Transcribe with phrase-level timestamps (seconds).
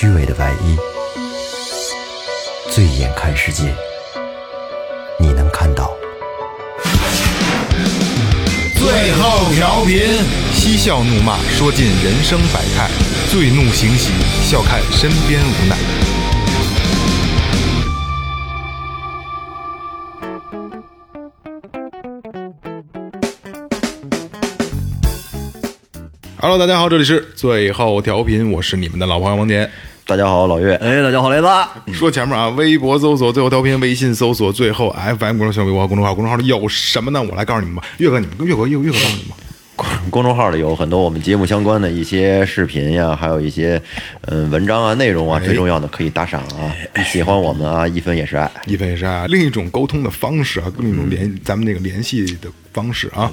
[0.00, 0.78] 虚伪的外衣，
[2.70, 3.64] 醉眼看世界，
[5.18, 5.94] 你能看到。
[8.76, 10.00] 最后调频，
[10.54, 12.88] 嬉笑怒骂，说尽人生百态；
[13.30, 14.10] 醉怒行喜，
[14.42, 15.76] 笑看身边无奈。
[26.40, 29.70] Hello，大家好，这里是最后调频，我是你们的老朋友王杰。
[30.10, 30.74] 大家好，老岳。
[30.74, 31.46] 哎，大家好，雷子。
[31.92, 37.22] 说前面啊，微博搜索最后调频，微信搜索最后 FM 公众小微博公众号，公众号里有什么呢？
[37.22, 37.84] 我来告诉你们吧。
[37.98, 39.36] 岳哥，你们岳哥岳岳哥告诉你们吧。
[40.10, 43.80] 公众号里有很多我们节目相关的一些视频呀，还有一些
[44.22, 46.74] 嗯文章啊、内容啊，最重要的可以打赏啊。
[46.96, 48.50] 你喜欢我们啊，一分也是爱。
[48.66, 53.30] 一分也是爱，另一种沟通的方式啊，另一种联咱们那个联系的方式啊。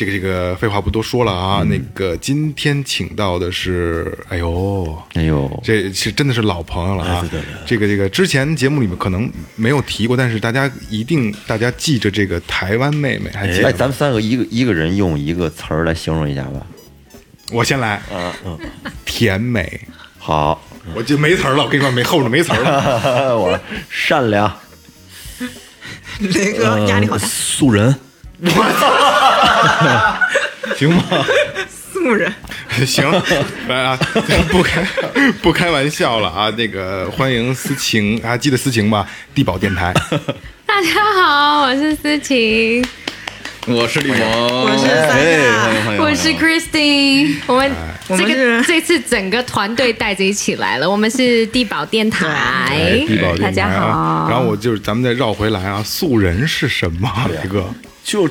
[0.00, 7.28] 这个这个废话不多说了啊，那个今天请到的是，哎呦，哎呦，这是真的是老朋友了啊！
[7.66, 16.66] 这个这个之前节目里面可能没有提过，但是大家一定大家记着这个台湾妹妹，还记得哎，咱们三个一个一个人用一个词儿来形容一下吧。
[17.52, 18.58] 我先来，嗯嗯，
[19.04, 19.82] 甜美，
[20.16, 20.64] 好，
[20.94, 23.36] 我就没词儿了，我跟你说没后着没词儿了。
[23.36, 24.50] 我善良，
[26.20, 27.94] 雷 哥压力好大，素人，
[30.76, 31.02] 行吗？
[31.68, 32.32] 素人。
[32.86, 33.04] 行，
[33.68, 33.98] 来啊，
[34.50, 34.82] 不开
[35.42, 36.48] 不开玩笑了啊！
[36.56, 39.92] 那个欢迎思晴啊，记得思晴吧，地宝电台。
[40.64, 40.88] 大家
[41.22, 42.82] 好，我是思晴，
[43.66, 47.70] 我是李萌，我是三哎亚欢迎欢迎，我是 Christine，我们
[48.08, 54.24] 我这个这次整个团队带着一起来了，我们是地宝电台哎，地宝电台大家啊。
[54.24, 54.30] 好。
[54.30, 57.12] 然后我就是咱们再绕回来啊，素人是什么？
[57.28, 57.68] 雷哥，
[58.02, 58.28] 就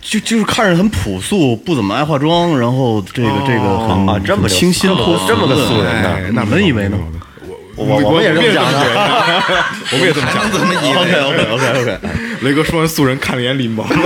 [0.00, 6.02] 就就是看着很朴素，不怎么爱化妆，然后这个这个很啊这么清新这么朴素，这么个素人
[6.34, 6.96] 呢你们以为呢？
[7.76, 8.78] 我我我们也是这么想的。
[9.92, 10.58] 我们也这么想的。
[11.00, 11.98] OK OK OK OK，
[12.42, 13.86] 雷哥说完素人，看了一眼李萌。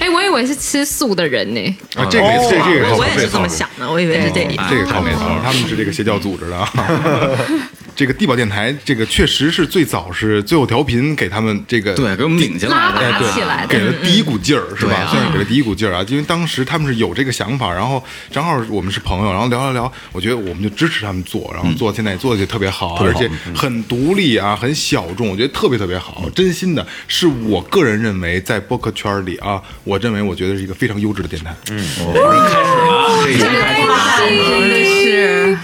[0.00, 1.76] 哎，我以为是吃素的人呢。
[1.94, 4.58] 啊，这个这这个我也是这么想的，我以为是这里。
[4.68, 6.68] 这个靠没错，他们是这个邪教组织的啊。
[7.96, 12.98] 这个地宝电台，这个确实是最早是最后调频给他们这个对，给我们顶进来的。
[12.98, 13.68] 哎，对，起来的。
[13.68, 15.08] 给了第一股劲儿，是吧？
[15.10, 31.54] 算是给了第一股劲儿啊，因为当时他们是有这个想法，然后正好我们是朋友，然后聊聊聊，我觉得我们就支持他们做，然后做现在也做的就特别好，而且很独立啊，很小众，我觉得特别特别好，真心的，是我个人认为在播客圈里啊，我认为我觉得是一个非常优质的电台。
[31.70, 33.86] 嗯，开始了，这一开始
[34.18, 35.58] 真的是，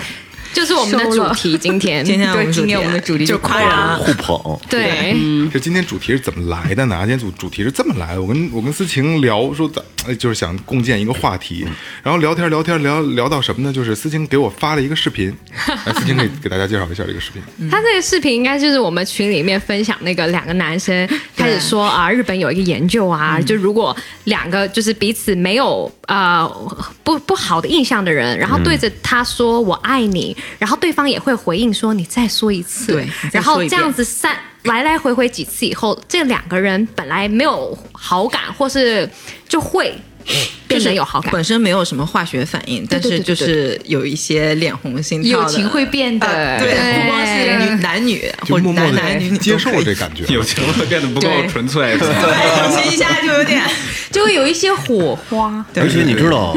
[0.53, 2.05] 就是我们的主题，今天。
[2.05, 3.99] 今天我们对今天我们的主题就是夸人啊。
[3.99, 5.15] 互捧，对，
[5.53, 6.97] 就今天主题是怎么来的呢？
[7.01, 11.67] 今天主主题是这么来的，我跟我跟思晴聊说，咱哎就是想共建一个话题，
[12.03, 13.73] 然后聊天聊天聊聊到什么呢？
[13.73, 15.35] 就是思晴给我发了一个视频，
[15.87, 17.43] 来 思晴可以给大家介绍一下这个视频。
[17.71, 26.49] 他这个视频应该就是我们群里面分享那个两个男生开始说啊，日本有一个研究啊，就如果两个就是彼此没有啊
[27.03, 39.09] 不不好的印象的人，然后对着他说我爱你，然后对方也会回应说你再说一次，对然后这样子三来来回回几次以后，这两个人本来没有好感，或是
[39.49, 39.93] 就会
[40.69, 41.33] 变得有好感。
[41.33, 51.97] 本身没有什么化学反应，但是就是有一些脸红心跳，友情会变得啊对，不光是女男女或者男男女女接受这感觉，友情会变得不够纯粹。
[51.99, 52.09] 对，
[52.83, 53.63] 亲一下就有点。
[54.13, 55.65] 就会有一些火花。
[55.75, 56.55] 而且你知道。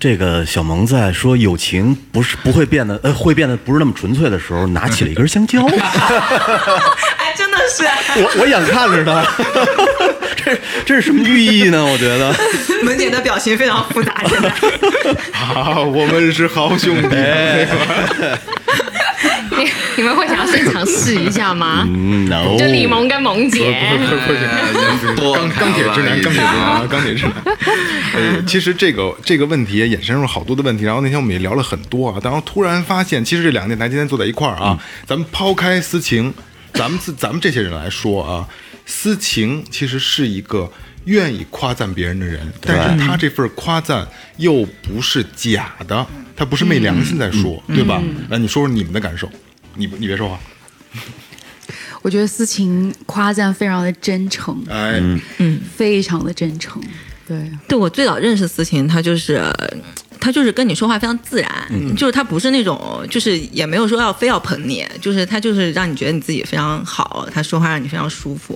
[0.00, 5.60] 这个小萌在说友情不是不会变得呃会变得不是那么纯粹的时候，拿起了一根香蕉，
[7.18, 7.84] 哎，真的是
[8.22, 9.22] 我我眼看着他，
[10.42, 11.84] 这这是什么寓意呢？
[11.84, 12.34] 我觉得，
[12.82, 14.50] 萌姐的表情非常复杂，真的。
[15.32, 17.08] 好，我们是好兄弟。
[17.10, 17.16] 你
[19.96, 21.84] 你们会想要现场试一下吗？
[21.90, 23.76] 嗯，no，就李萌跟萌姐，
[25.16, 27.34] 多钢 钢铁直男，钢铁直男，钢铁直男。
[28.14, 36.32] 呃，其实这个这个问题也衍生出好多的问题，然后那天我们也聊了很多啊，然后突然发现，其实这两个电台今天坐在一块儿啊，咱们抛开私情，
[36.72, 38.46] 咱们自咱们这些人来说啊，
[38.86, 40.70] 私情其实是一个
[41.04, 48.02] 愿意夸赞别人的人，但是他这份夸赞又不是假的，他不是昧良心在说，对吧？
[48.28, 49.28] 那你说说你们的感受，
[49.74, 50.38] 你你别说话，
[52.02, 55.00] 我觉得思琴夸赞非常的真诚，哎，
[55.38, 56.82] 嗯非常的真诚。
[57.26, 59.44] 对，对我最早认识思琴，她就是。
[60.22, 61.50] 她就是跟你说话非常自然，
[61.96, 68.54] 就是她不是那种，就是也没有说要非要捧你，就是她就是让你觉得你自己非常好，她说话让你非常舒服。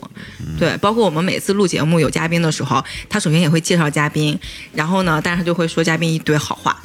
[0.58, 4.38] 对，包括我们每次录节目有嘉宾的时候，她首先也会介绍嘉宾，
[4.74, 6.78] 然后呢，但是她就会说嘉宾一堆好话，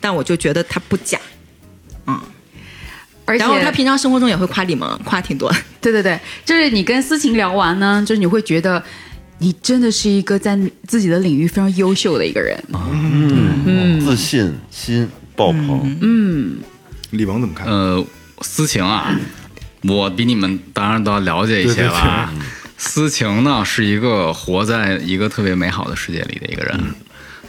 [0.00, 1.20] 但我就觉得她不假。
[3.24, 5.52] 而且然后他平常生活中也会夸李萌，夸挺多。
[5.80, 8.82] 对对对，就是你跟思晴聊完呢，就是你会觉得
[9.38, 12.62] 你真的是一个在自己的领域非常优秀的一个人。
[13.66, 15.96] 嗯自信心爆棚。
[16.00, 16.58] 嗯
[17.10, 17.66] 李萌怎么看？
[17.66, 18.04] 呃，
[18.40, 19.14] 思晴啊，
[19.82, 22.32] 我比你们当然都要了解一些了啊。
[22.76, 26.80] 思晴呢，是一个活在一个特别美好的世界里的一个人，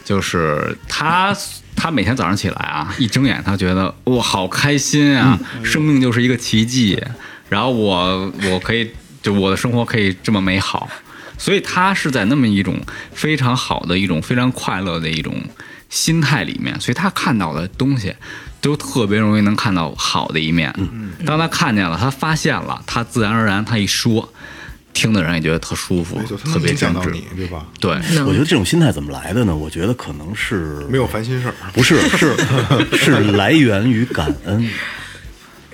[0.03, 1.35] 就是他，
[1.75, 7.01] 他每天早上起来啊，一睁眼，他觉得哇，好开心啊，生命就是一个奇迹，
[7.49, 8.89] 然后我我可以，
[9.21, 10.89] 就我的生活可以这么美好，
[11.37, 12.79] 所以他是在那么一种
[13.13, 15.35] 非常好的一种非常快乐的一种
[15.89, 18.13] 心态里面，所以他看到的东西
[18.59, 20.73] 都特别容易能看到好的一面。
[21.25, 24.27] 当他看见了，他发现了，他自然而然他一说，
[24.93, 26.93] 听的人也觉得特舒服特别真挚。
[26.93, 27.65] 影响到你，对吧？
[27.79, 29.55] 对，嗯我觉得这种心态怎么来的呢？
[29.55, 32.35] 我觉得可能是没有烦心事儿，不是是
[32.97, 34.69] 是来源于感恩。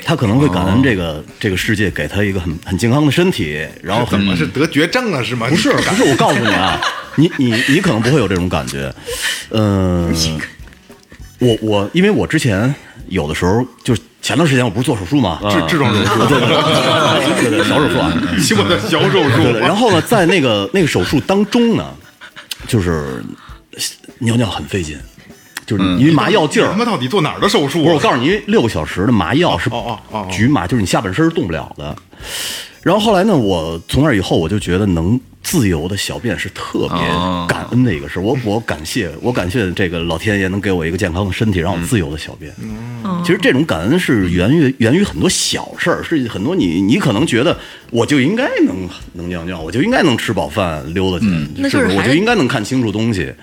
[0.01, 5.47] 他可能会感恩这个、这个世界给他一个很很健康的身体，然后很怎么是得绝症了是吗？
[5.49, 6.79] 不是不是，我告诉你啊，
[7.17, 8.91] 你你你可能不会有这种感觉，
[9.51, 10.09] 嗯、
[11.39, 12.73] 我我因为我之前
[13.09, 21.83] 有的时候就是前段时间我不是做手术吗，痔痔疮手术，对对对小手术啊， 希望的小手术然后呢，在那个那个手术当中呢，
[22.67, 23.23] 就是
[24.19, 24.95] 尿尿很费劲，
[25.65, 26.77] 就是因为麻药劲儿他。
[26.77, 27.83] 妈到底做哪儿的手术啊？
[27.85, 31.95] 不是，我告诉你，六个小时的麻药是哦哦哦哦局麻，就是你下半身是动不了的。
[32.83, 38.21] 然后后来呢，我从那以后，我就觉得能自由的小便是特别哦感恩的一个事儿。
[38.21, 42.53] 我我感谢我感谢这个老天爷能给我一个健康的身体，让我自由的小便。
[43.25, 47.57] 其实这种感恩是源于源于很多小事儿，是很多你你可能觉得
[47.89, 53.33] 我就应该能能尿尿，我就应该能吃饱饭溜达去，是不是我就应该能看清楚东西。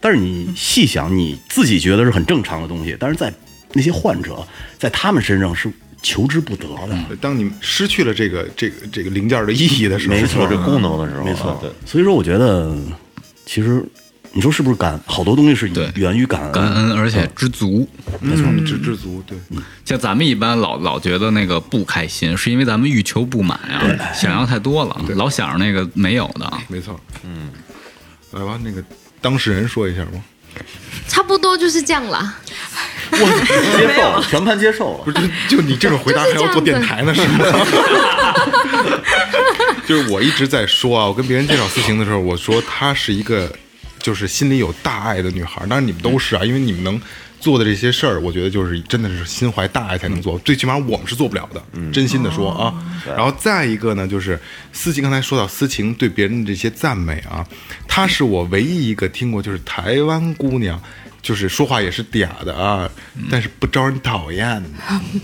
[0.00, 3.32] 但是你细想，你自己觉得是很正常的东西，但是在
[3.72, 4.46] 那些患者
[4.78, 5.70] 在他们身上是
[6.02, 7.16] 求之不得的。
[7.20, 11.50] 当你失去了这个这个这个零件的意义的时候，没错有这功能的时候，没错。
[11.50, 11.58] 啊。
[11.60, 12.76] 对，所以说我觉得，
[13.44, 13.84] 其实
[14.32, 16.52] 你说是不是感好多东西是源于感恩？
[16.52, 17.88] 感恩而且知足。
[18.20, 19.36] 没错，知知足，对，
[19.84, 26.52] 像咱们一般老老觉得那个不开心，是因为咱们欲求不满呀，想要太多了，老想着那个没有的。
[26.68, 27.50] 没错，嗯，
[28.32, 28.82] 来吧，那个
[29.20, 30.12] 当事人说一下吧。
[31.08, 32.34] 差不多就是这样啦。
[33.10, 33.16] 我
[33.78, 35.04] 接受 了，全盘接受了。
[35.04, 35.16] 不是，
[35.48, 37.44] 就就你这种回答还要做电台呢，是吗？
[39.86, 43.50] 就是我一直在说啊，我跟别人介绍思晴的时候，我说他是一个
[44.08, 45.60] 就是心里有大爱的女孩。
[45.66, 46.98] 当然你们都是啊，因为你们能
[47.38, 50.38] 做的这些事儿，我觉得就是真的是心怀大爱才能做。
[50.38, 51.62] 最起码我们是做不了的，
[51.92, 52.72] 真心的说啊。
[53.06, 54.40] 然后再一个呢，就是
[54.72, 57.46] 思晴刚才说到思晴对别人的这些赞美啊，
[57.86, 60.80] 她是我唯一一个听过就是台湾姑娘。
[61.20, 62.88] 就是说话也是嗲的啊，
[63.28, 64.68] 但是不招人讨厌的，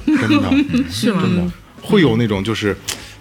[0.21, 0.51] 真的
[0.91, 1.23] 是吗？
[1.23, 2.77] 真的会有那种就是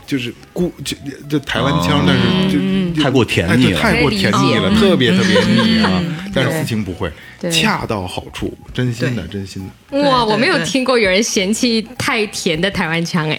[0.05, 0.95] 就是孤就
[1.29, 2.51] 就台湾腔，但是
[2.95, 3.79] 就太过甜哎腻了。
[3.79, 5.89] 太过甜腻了，特别特别腻啊。
[5.93, 7.11] 嗯但是思晴不会，
[7.51, 13.37] 恰到好处，真心的真心的，哇，我没有听过有人嫌弃太甜的台湾腔哎。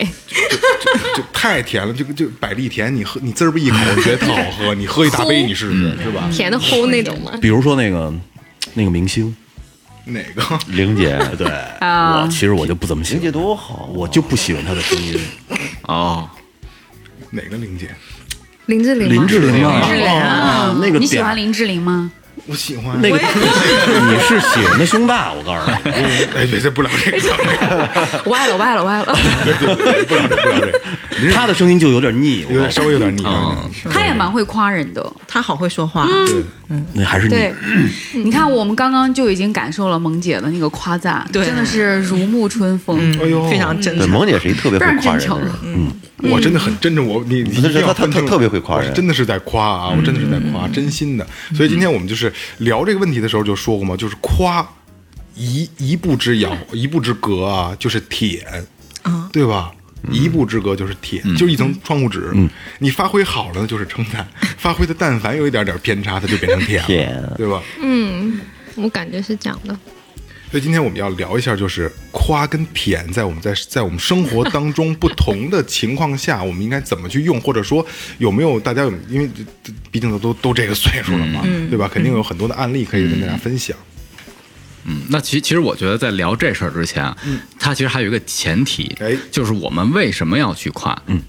[1.16, 6.30] 就太甜了，就就百利甜，你喝你滋儿不一口，你觉得特好喝， 你喝一大杯，你试试是吧？
[6.33, 7.33] 甜的齁那种吗？
[7.42, 8.14] 比如说那个
[8.75, 9.35] 那个明星，
[10.04, 10.59] 哪个？
[10.68, 11.49] 玲姐， 对，
[11.80, 12.23] 啊。
[12.23, 15.18] 我其实我就不怎么喜欢玲姐欢，多好，我就不喜欢她的声音。
[15.83, 16.28] 哦，
[17.35, 17.91] 哪个玲姐？
[18.67, 19.14] 林志玲吗？
[19.14, 22.11] 林志玲啊，志玲啊那个你喜欢林志玲吗？
[22.47, 25.93] 我喜欢那个，你是喜欢她胸大，我告诉你。
[26.35, 29.14] 哎，别别不聊这个， 歪了，歪了，歪了。
[30.07, 33.57] 不聊这不聊这个，她的声音就有点腻，有点稍微有点腻啊。
[33.91, 35.11] 他也蛮会夸人的。
[35.29, 36.07] 她好会说话，
[36.69, 37.35] 嗯那还是你。
[37.35, 37.55] 对，
[38.25, 42.99] 你看我们刚刚就已经感受了萌姐的那个夸赞，对真的是如沐春风。
[43.23, 44.11] 哎呦，非常真对，诚。
[44.11, 45.53] 萌姐是一特别会夸人的非常真人，
[46.31, 48.93] 我真的很真诚，我你你那是一定要他他特别会夸人。
[48.95, 51.26] 真的是在夸啊，我真的是在夸，真心的。
[51.54, 54.66] 所以今天我们就是聊这个问题的时候就说过嘛，就是夸
[55.35, 58.45] 一一步之遥，一步之隔啊，就是舔，
[59.33, 59.71] 对吧？
[60.11, 62.31] 一步之隔就是舔，就是一层窗户纸。
[62.78, 64.23] 你发挥好了呢，就是称赞；
[64.59, 67.62] 发挥的但凡有一点点偏差，它就变成舔了，对吧？
[67.81, 68.38] 嗯
[68.75, 69.75] 我感觉是这样的。
[70.54, 77.84] 所以今天我们要聊一下，就是夸跟舔在我们在在我们生活当中不同的情况下， 我们应该怎么去用，或者说
[78.18, 79.28] 有没有大家有，因为
[79.90, 81.90] 毕竟都都都这个岁数了嘛，对吧？
[81.92, 83.76] 肯定有很多的案例可以跟大家分享。
[84.84, 87.18] 嗯，那其其实我觉得在聊这事儿之前啊，
[87.58, 90.96] 它其实还有一个前提，哎就是我们为什么要去夸？
[91.06, 91.20] 嗯，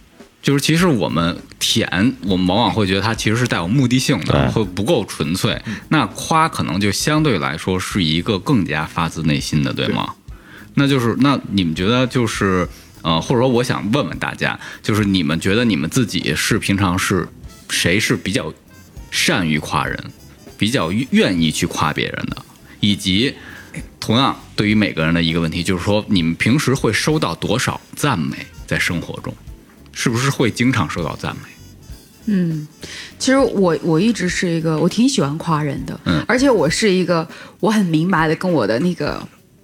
[0.46, 5.60] 就是其实我们舔，我们往往会觉得它其实是带有目的性的，会不够纯粹。
[5.90, 10.14] 那夸可能就相对来说是一个更加发自内心的，对吗？
[10.76, 12.70] 那就是那你们觉得就是
[13.02, 17.28] 呃，或者说我想问问大家，就是你们觉得你们自己是平常是
[17.70, 18.54] 谁是比较
[19.10, 19.98] 善于夸人，
[20.60, 22.46] 比较愿意去夸别人的，
[22.82, 23.34] 以及
[24.00, 29.34] 同样对于每个人的一个问题，就是说你们平时会收到多少赞美，在生活中，
[29.96, 31.42] 是不是会经常受到赞美？
[32.28, 32.68] 嗯，
[33.20, 36.24] 其实我我一直是一个我挺喜欢夸人的，嗯。
[36.28, 37.28] 而且我是一个
[37.60, 39.22] 我很明白的跟我的那个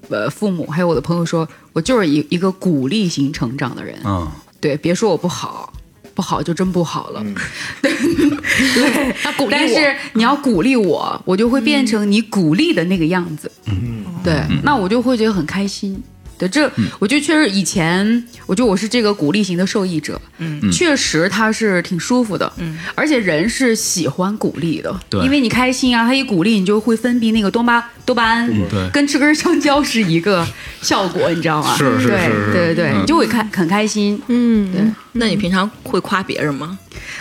[0.09, 5.73] 呃父母还有我的朋友说，我就是一一个鼓励型成长的人，嗯，对，别说我不好，
[6.13, 7.25] 不好就真不好了，
[7.81, 9.59] 对，要 鼓励我。
[9.59, 16.01] 但是你要鼓励我，我就会变成你鼓励的那个样子，嗯，对，那我就会觉得很开心。
[16.41, 25.21] 对，这我觉得确实以前，我觉得我是这个鼓励型的受益者，嗯，确实他是挺舒服的，嗯，而且人是喜欢鼓励的，对。
[25.23, 28.89] 因为你开心啊，他一鼓励你就会分泌那个多巴多巴胺，对。
[28.91, 30.47] 跟吃根香蕉是一个
[30.81, 31.75] 效果，你知道吗？
[31.77, 32.51] 是是对是是。
[32.51, 33.03] 对对对，嗯。
[33.03, 34.81] 你就会开很开心，嗯，对。
[35.13, 36.79] 那你平常会夸别人吗？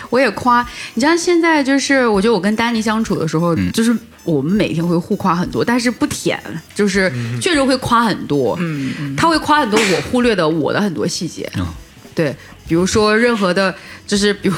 [0.09, 3.71] 我也夸，你像现在就是，我觉得我跟丹尼相处的时候，嗯。
[3.73, 6.39] 就是我们每天会互夸很多，但是不舔，
[6.75, 8.57] 就是嗯确实会夸很多。
[8.61, 11.51] 嗯嗯，他会夸很多我忽略的我的很多细节。
[11.57, 11.67] 嗯
[12.15, 12.35] 对，
[12.69, 13.75] 比如说任何的，
[14.07, 14.55] 就是比如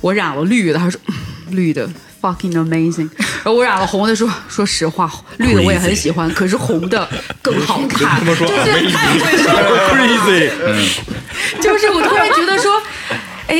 [0.00, 1.14] 我染了绿的，他说、嗯
[1.50, 1.88] 绿的
[2.20, 7.08] fucking amazing，然后我染了红的说，说实话，绿的我也很喜欢， 可是红的
[7.40, 8.22] 更好看。
[8.26, 8.44] 就是
[8.90, 9.50] 他也会说
[9.88, 10.50] crazy，
[11.62, 12.70] 就是我突然觉得说，
[13.46, 13.56] 哎，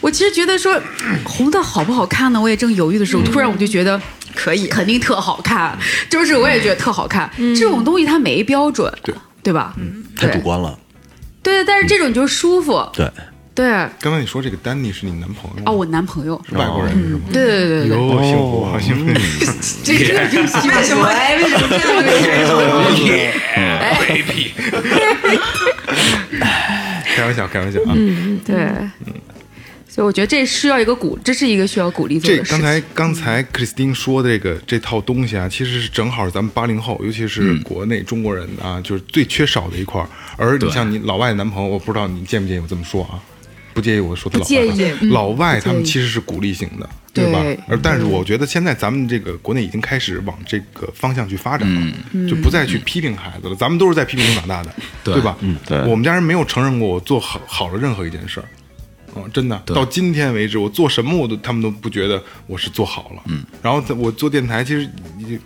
[0.00, 0.80] 我其实觉得说
[1.24, 2.40] 红的好不好看呢？
[2.40, 4.00] 我也正犹豫的时候，突然我就觉得。
[4.34, 5.76] 可以，肯定特好看，
[6.08, 7.30] 就是我也觉得特好看。
[7.36, 9.74] 这种东西它没标准，对对吧？
[10.16, 10.78] 太主观了。
[11.42, 12.86] 对，但是这种就是舒服。
[12.92, 13.10] 对，
[13.54, 17.20] 对，刚才你说这个丹尼是你男朋友吗哦，我男朋友，是外国人是吗？
[17.32, 19.06] 对对对对对，哟，幸福啊，幸福！
[19.84, 21.02] 这个就是幸福。
[21.02, 22.52] 哎，为什么这个就是幸福？
[27.16, 27.94] 开玩笑，开玩笑啊！
[28.44, 28.54] 对，
[29.88, 32.58] 所以我觉得这需要一个鼓，这是一个需要鼓励做的事情。
[32.58, 40.08] 这刚才刚才克里斯汀说的这个这套东西啊，其实是正好是咱们八零后，尤其是国内中国人啊，就是最缺少的一块儿。
[40.36, 43.18] 而你像你老外的男朋友，我不知道你介不介意我这么说啊？
[43.74, 47.42] 不介意我说他老不介意外 老外他们其实是鼓励型的，对吧？
[47.68, 53.54] 而但是我觉得现在咱们这个国内已经开始往这个方向去发展了，就不再去批评孩子了。
[53.54, 55.36] 咱们都是在批评中长大的，对对吧？
[55.40, 58.48] 嗯对我们家人没有承认过我做好好了任何一件事儿。
[59.18, 63.22] 哦，真的，到今天为止，我做什么我都他们都不觉得我是做好了。
[63.26, 65.38] 嗯，然后在我做电台，其实也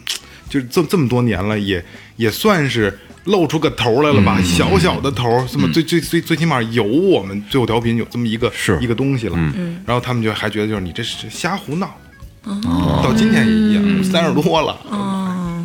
[0.49, 1.83] 就是这这么多年了，也
[2.17, 8.79] 也算是露出个头来了吧， 小小的头儿，这么最最最最起码有我们最后调频有这么一个是。
[8.81, 9.35] 一个东西了。
[9.37, 11.97] 嗯，然后他们就还觉得就是你这是瞎胡闹。
[12.45, 14.79] 哦，到今天也一样，三十多了。
[14.91, 15.65] 哦。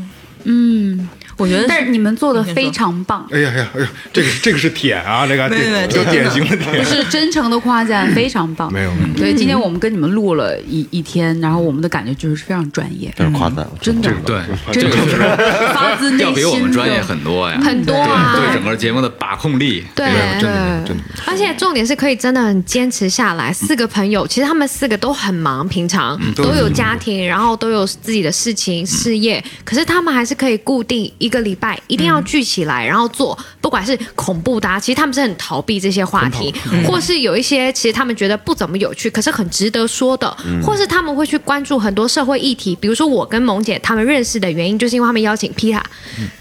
[0.50, 6.84] 嗯，我觉得但是你们做的非常棒，哎呀哎呀哎呀，这个是 这个是舔啊，这个没没就典型的舔。
[6.84, 8.72] 是真诚的夸赞，非常棒。
[8.74, 14.42] 没有没有，对，今天我们跟你们录了一一天，然后我们的感觉就是非常专业，但是夸赞，真的，对，
[14.74, 14.98] 真的。
[15.08, 18.34] 是发自内心比我们专业很多呀，很多啊。
[18.36, 20.06] 对对整个节目的把控力，对。
[20.42, 21.04] 真的真的。
[21.26, 23.54] 而且重点是可以真的很坚持下来。
[23.54, 36.54] 四个朋友，其实他们四个都很忙，平常都都有家庭，然后都有自己的事情、事业，可是他们还是可以固定一个礼拜一定要聚起来，然后做，不管是恐怖的、啊，其实他们是很逃避这些话题，
[36.86, 45.82] 或是有一些其实他们觉得不怎么有趣，可是很值得说的，或是他们会去关注很多社会议题，比如说我跟萌姐他们认识的原因，就是因为他们邀请 Pita，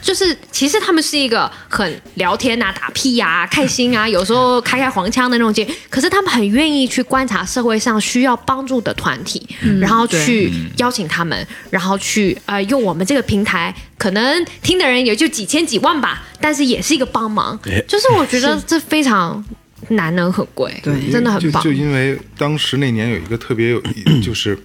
[0.01, 9.47] 就是其实他们是一个很聊天啊、打屁呀、 开心啊，有时候开开黄腔的那种节，可是他们很愿意去观察社会上需要帮助的团体，
[9.81, 19.43] 然后去邀请他们，然后去呃用我们这个平台，可能听的人也就几千几万吧，但是也是一个帮忙，就是我觉得这非常
[19.89, 21.63] 难能可贵，对真的很棒。
[21.63, 21.77] 就就。
[21.77, 23.83] 因为当时那年有一个特别有，
[24.23, 24.59] 就是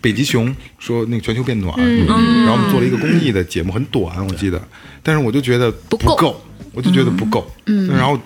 [0.00, 2.06] 北极熊说那个全球变暖，嗯。
[2.06, 4.62] 然后我们做了一个公益的节目，很短，我记得，
[5.02, 6.16] 但是我就觉得不够。
[6.16, 8.18] 够，我就觉得不够，嗯，然后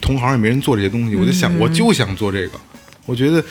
[0.00, 2.60] 同行也没人做这些东西，我就想我就想做这个，
[3.06, 3.42] 我觉得。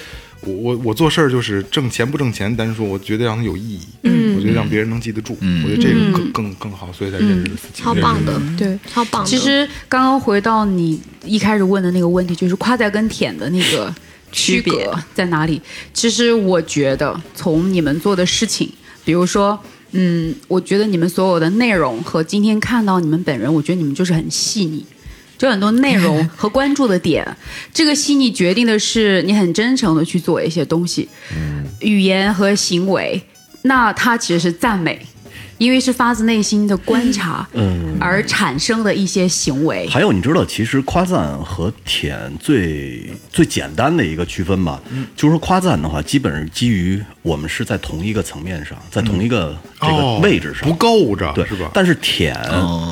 [0.46, 9.30] 我我我做事儿就是挣钱不挣钱，单说我觉得让它有意义，嗯，我觉得让别人能记得住，我觉得这个更更更好，所以才认识了思琪，超棒的，对，超棒的。
[9.30, 13.94] 其实刚刚回到你一开始问的那个问题，就是夸赞跟舔的那个
[14.32, 15.62] 区区别在哪里？
[15.94, 18.70] 其实我觉得从你们做的事情，
[19.04, 19.60] 比如说，
[19.92, 24.86] 嗯，我觉得你们所有的内容和今天看到你们本人，我觉得你们就是很细腻。
[25.38, 27.26] 就很多内容 和关注的点，
[27.74, 31.08] 这个细腻决定的是你很真诚的去做一些东西，
[31.80, 33.22] 语言和行为，
[33.64, 35.06] 那它其实是赞美，
[35.58, 39.88] 因为是发自内心的观察，嗯而产生的一些行为。
[39.88, 51.72] 还有，你知道，其实夸赞和舔最最简单的一个区分吧，嗯就是说夸赞的话，基本上基于我们是在同一个层面上，在同一个这个哦位置上，不够着，对是吧？
[51.74, 52.36] 但是舔，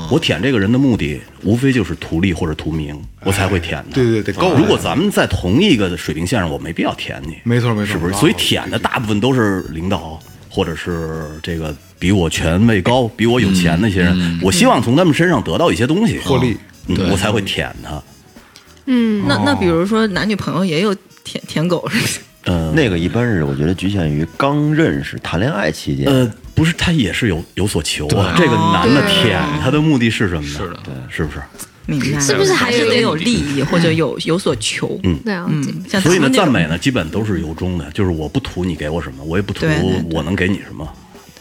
[0.09, 3.95] 我舔这个人的目的，无非就是图利或者图名，我才会舔他。
[3.95, 7.37] 对对对得够如果咱们在同一个水平线上，我没必要舔你。
[7.43, 8.13] 没错没错是不是？
[8.13, 10.19] 所以舔的大部分都是领导，
[10.53, 14.39] 或者是这个比我权位高、比我有钱那些人。
[14.39, 16.55] 我希望从他们身上得到一些东西，获利
[16.85, 17.99] 嗯我才会舔他。
[18.85, 20.93] 嗯那那比如说男女朋友也有
[21.23, 22.19] 舔舔狗是不是？
[22.43, 26.05] 呃，那个一般是我觉得局限于刚认识、谈恋爱期间。
[26.05, 28.35] 呃，不是，他也是有有所求啊。
[28.37, 30.49] 对这个男的舔他的目的是什么呢？
[30.49, 31.41] 是的对，是不是？
[31.85, 32.19] 明白？
[32.19, 34.99] 是不是还是得有利益或者有有所求？
[35.03, 39.65] 嗯对啊，嗯，像所以呢，赞美呢，基本都是由衷的，就是我不图你给我什么，我也不图
[40.11, 40.87] 我能给你什么。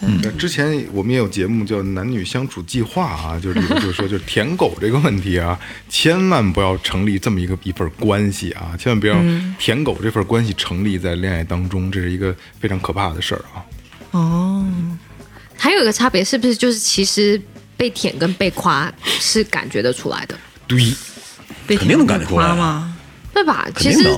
[0.05, 5.57] 嗯之前我们也有节目叫《男女相处计划》啊，就是就是说，就是舔狗这个问题啊，
[5.89, 9.17] 千万不要成立这么一个一份关系啊，千万不要
[9.61, 13.63] 舔狗这份关系成立在恋爱当中，这是一个非常可怕的事儿啊。
[14.11, 14.67] 哦，
[15.57, 17.41] 还有一个差别是不是就是其实
[17.83, 20.37] 被舔跟被夸是感觉得出来的，
[20.69, 20.79] 对，
[21.67, 22.95] 被肯定能感觉出来夸吗？
[23.35, 23.67] 对吧？
[23.77, 24.09] 其实。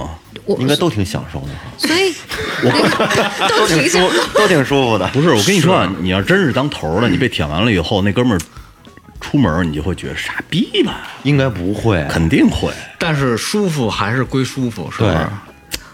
[0.44, 2.12] 我应该都挺享受的，所以
[3.48, 5.08] 都挺想舒都挺舒服的。
[5.08, 8.40] 不是，我跟你说啊，你要真是当头儿了，你被舔完了以后，那哥们儿
[9.22, 11.08] 出门你就会觉得傻逼吧？
[11.22, 15.28] 应该不会，肯定会，但是舒服还是归舒服，是不对是？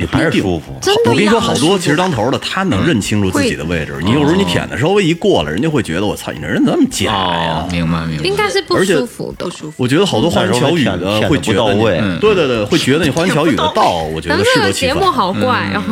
[0.01, 0.77] 也不舒服。
[0.81, 3.99] 真的我跟你说，好多其实当头儿的，他能认清楚自己的位置。
[4.03, 7.69] 你有时候你舔的稍微一过了，人家会觉得我操，你这人怎么假呀哦，？
[7.71, 8.25] 明白明白。
[8.25, 9.35] 应该是不而且舒服。
[9.77, 14.95] 我觉得好多花言巧语的会觉得到位嗯对对对，会觉得你花言巧语的道，我觉咱们这个得适得其反。
[14.97, 15.83] 节目好怪，哦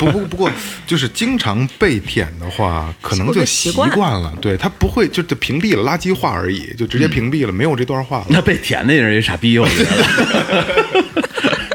[0.00, 0.50] 不不不过，
[0.84, 4.32] 就是经常被舔的话，可能就习惯了。
[4.40, 8.26] 对他不会就就屏蔽了垃圾话而已，就直接屏蔽了，没有这段话了。
[8.28, 10.74] 那被舔的人也傻逼，我觉得。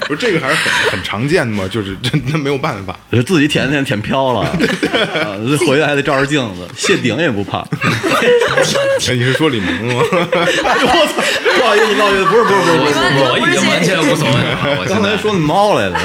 [0.07, 2.97] 不是这个还是很很常见的嘛，就是真的没有办法。
[3.25, 5.37] 自己舔舔舔飘了，啊
[5.67, 7.59] 回来还得照着镜子，谢顶也不怕。
[7.73, 10.03] 哎，你是说李萌吗？
[10.11, 11.21] 我操！
[11.57, 12.99] 不好意思，不好意思，不是不是不是不是，
[13.31, 14.77] 我已经完全无所谓了。
[14.79, 15.99] 我刚才说那猫来了。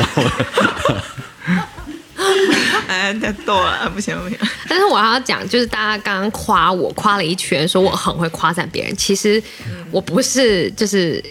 [2.86, 8.96] 哎，太逗了，不行不行，但是我要讲，就是大家刚刚夸我，夸了一圈，说我很会夸赞别人。
[8.96, 9.42] 其实
[9.90, 11.22] 我不是，就是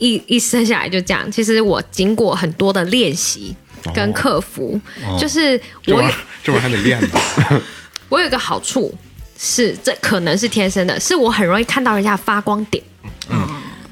[0.00, 1.30] 一一生下来就这样。
[1.30, 3.54] 其实我经过很多的练习
[3.94, 4.80] 跟克服，
[5.16, 7.08] 就是我有这玩意儿这玩还得练呢。
[8.08, 8.92] 我有一个好处
[9.38, 12.82] 是，这可能是天生的，是我很容易看到人家发光点。
[13.28, 13.48] 嗯，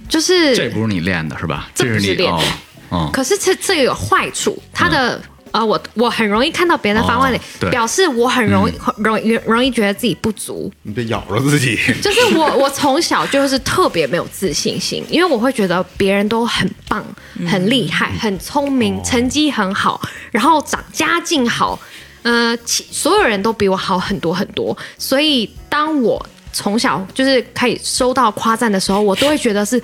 [0.08, 1.70] 就是这不是你练的是吧？
[1.74, 2.42] 这是你练是你哦
[2.90, 10.72] 哦，可是这这个有坏处，它的、呃，我我很容易看到别人的发光点，哦表示我很容易、很容易容易觉得自己不足。
[10.82, 11.78] 你别咬着自己。
[12.02, 17.04] 就是我我从小就是特别没有自信心，因为我会觉得别人都很棒、
[17.46, 21.78] 很厉害、很聪明，成绩很好，然后长家境好，
[22.22, 29.80] 呃，其所有人都比我好很多很多，所以当我从小就是可以收到夸赞的时候，我都会觉得是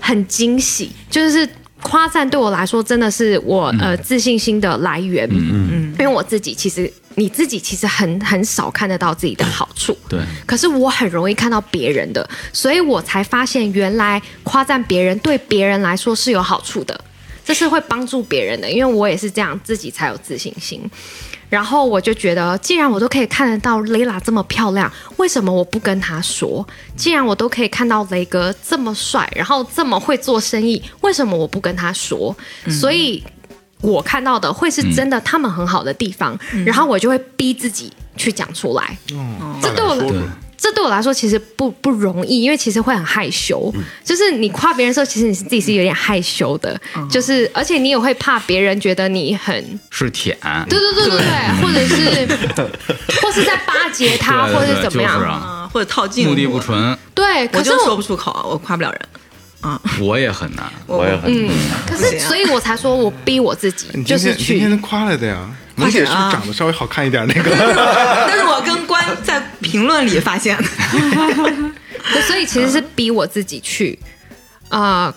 [0.00, 1.48] 很惊喜，就是
[1.82, 5.28] 夸赞对我来说真的是我、呃自信心的来源。
[5.30, 9.96] 嗯嗯，因为我自己其实你自己其实很很少看得到自己的好处。
[10.08, 16.98] 对，可是我很容易看到别人的，所以我才发现原来夸赞别人对别人来说是有好处的，
[17.44, 18.70] 这是会帮助别人的。
[18.70, 20.80] 因为我也是这样，自己才有自信心。
[21.52, 26.66] 然后我就觉得，既然我都可以看得到雷拉这么漂亮，为什么我不跟他说？
[26.96, 32.34] 既然我都可以看到雷哥这么帅，然后这么会做生意，为什么我不跟他说？
[32.80, 33.22] 所以。
[33.82, 38.96] 我看到的会是真的，他们很好的地方，然后我就会逼自己去讲出来。
[39.60, 40.06] 这对我来
[40.62, 43.74] 这对我来说其实不不容易，因为其实会很害羞。
[44.04, 50.38] 就是你夸别人的时候，其实你是自己是有点害羞的，就是而且你也会怕别人觉得你很是舔。
[50.68, 52.26] 对对对对对，或者是
[53.20, 55.18] 或是在巴结他，对对或者是怎么样。
[55.18, 59.00] 就是啊啊，或者套近乎目的不纯，对，可我就是我说不出口，我夸不了人。
[59.62, 59.80] 啊。
[59.98, 60.70] 我也很难。
[60.86, 61.56] 我也很难，
[61.88, 64.80] 可是所以我才说我逼我自己，就是今天今天。
[64.80, 67.50] 夸了的呀，夸萌姐是长得稍微好看一点那个？
[68.28, 70.64] 但是我跟关在评论里发现的。
[72.26, 73.98] 所以其实是逼我自己去，
[74.68, 75.12] 呃，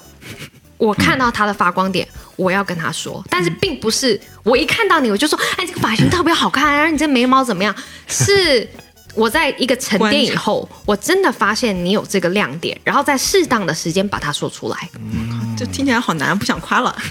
[0.78, 7.76] 我看到他的发光点，我要跟他说，但是并不是我一看到你我就说，哎，这个发型特别好看，然后你这眉毛怎么样？
[8.08, 8.70] 是
[9.16, 14.90] 我在一个沉淀以后，我真的发现你有这个亮点，然后在适当的时间把它说出来。
[15.00, 16.96] 嗯这听起来好难，不想夸了。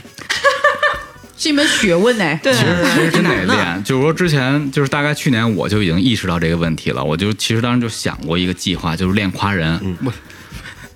[1.37, 2.38] 是一门学问哎。
[2.43, 3.45] 对，其实其实真得。
[3.45, 9.97] 练，就是说之前就是大概去年我就已经意识到这个问题了，我就其实当时就想过一个计划，就是练夸人。
[10.05, 10.12] 我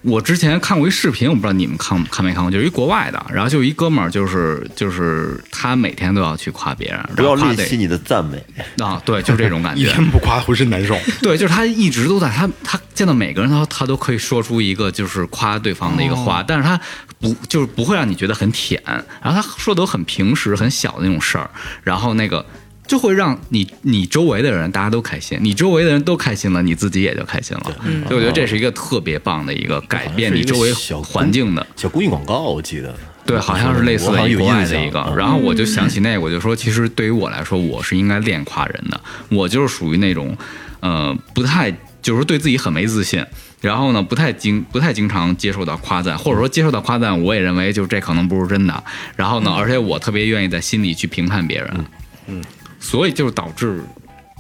[0.03, 8.43] 我之前看过一视频，我不知道你们看看没看过，就是一国外的，然后就一哥们儿，就是就是他每天都要去夸别人，不要吝惜你的赞美。
[8.79, 9.85] 啊，对，就这种感觉 一。
[9.87, 10.97] 天不夸浑身难受。
[11.21, 16.81] 对，就是他一直都在，他他见到每个人他他都可以说出一个就是夸对方的一个话，但是他
[17.19, 21.51] 不就是不会让你觉得很舔，然后他说的都很平时很小的那种事儿，
[21.83, 22.45] 然后那个
[22.89, 27.77] 就会让你你周围的人大家都开心，你周围的人都开心了，你自己也就开心了。
[28.09, 30.73] 所以我觉得这是一个特别棒的一个改变你周围
[31.05, 31.65] 环境的。
[31.77, 32.93] 小公益广告，我记得。
[33.27, 38.99] 对，好像是类似我好像有的国外的一个嗯，然后我就想起那个，我就说，其实对于我来说，我是应该练夸人的，
[39.29, 40.35] 我就是属于那种，
[40.81, 41.71] 呃，不太
[42.01, 43.23] 就是对自己很没自信，
[43.61, 48.83] 然后呢，不太经不太经常接受到夸赞，或者说接受到夸赞，我也认为就这可能不是真的，
[49.15, 51.85] 然后呢，而且我特别愿意在心里去评判别人，
[52.29, 52.43] 嗯，
[52.79, 53.83] 所以就导致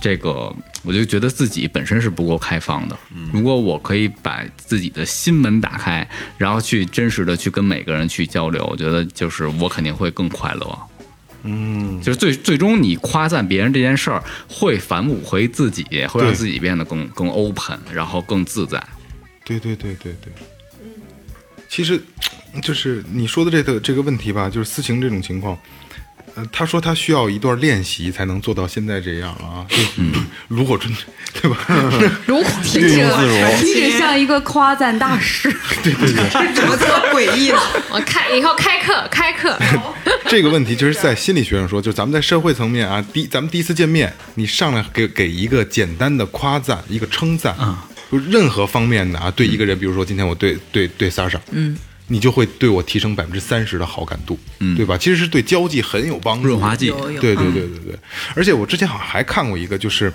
[0.00, 2.96] 这个，我就觉得自己本身是不够开放的。
[3.32, 10.78] 如果我可以把自己的心门打开，然后去真实的去跟每个人去交流，我觉得就是我肯定会更快乐。
[11.44, 18.82] 嗯，就是最最终你夸赞别人这件事儿，会反哺回自己，会让自己变得更更 open，然后更自在。
[19.44, 20.32] 对对对对对。
[21.68, 22.00] 其实，
[22.62, 25.56] 就是你说的这个这个问题吧，就是私情这种情况，
[26.34, 30.02] 呃，他说他需要一段练习才能做到现在这样啊， 就是
[30.48, 31.04] 炉火纯青，
[31.40, 31.58] 对吧？
[32.26, 33.72] 如果听运用着自如。
[33.74, 35.50] 听着像一个夸赞大师，
[35.82, 36.54] 对 对对。
[36.54, 37.58] 怎么这么诡异呢？
[37.90, 39.56] 我开以后开课开课，
[40.28, 47.54] 这个问题就是在心理学上说，就咱们在社会层面啊，第咱们第一次见面，你上来给给一个简单的夸赞，一个称赞，
[48.10, 51.76] 就任何方面的啊，对一个人，比如说今天我对对对 Sasha，嗯，
[52.10, 54.96] 你就会对我提升百分之三十的好感度，嗯，对吧？
[54.98, 56.90] 其实是对交际很有帮助，润滑剂
[57.20, 57.98] 对对对对对，
[58.34, 60.12] 而且我之前好像还看过一个，就是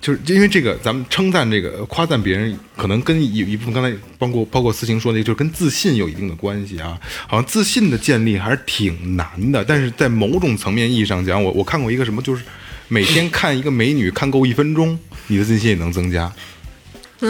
[0.00, 6.98] 就是因为这个，咱们称赞这个夸赞别人，可能跟一一部分刚才包括包括思晴说的，就是跟自信有一定的关系啊。
[7.28, 12.42] 好像自信的建立还是挺难的，但是在某种层面意义上讲，我我看过一个什么，就是
[12.88, 14.98] 每天看一个美女看够一分钟，
[15.28, 16.32] 你的自信也能增加。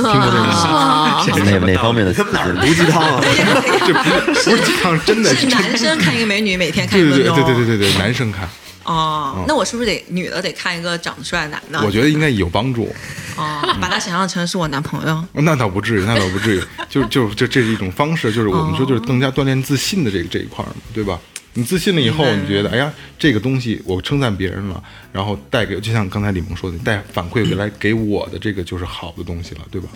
[0.01, 1.25] 听过这个吗？
[1.45, 2.13] 哪哪方面的？
[2.33, 3.21] 哪儿毒鸡汤啊？
[3.87, 7.45] 这不是鸡汤，真的是男生看一个美女，每天看对对一分钟。
[7.45, 8.49] 对对对对对，男生看，
[8.85, 11.83] 哦，那我是不是得女的得看一个长得帅的男的？
[11.85, 12.95] 我觉得应该有帮助。
[13.37, 15.25] 哦，把他想象成是我男朋友。
[15.33, 21.19] 那倒不至于，那倒不至于，就就就这是一种方式，就是我们说就是更加锻炼自信的这个这一块儿嘛，对吧？
[21.55, 29.89] 你自信了以后，你觉得哎呀，这个东西我称赞别人了，然后带给就像刚才李萌说的，带反馈回来给我的这个就是好的东西了，对吧？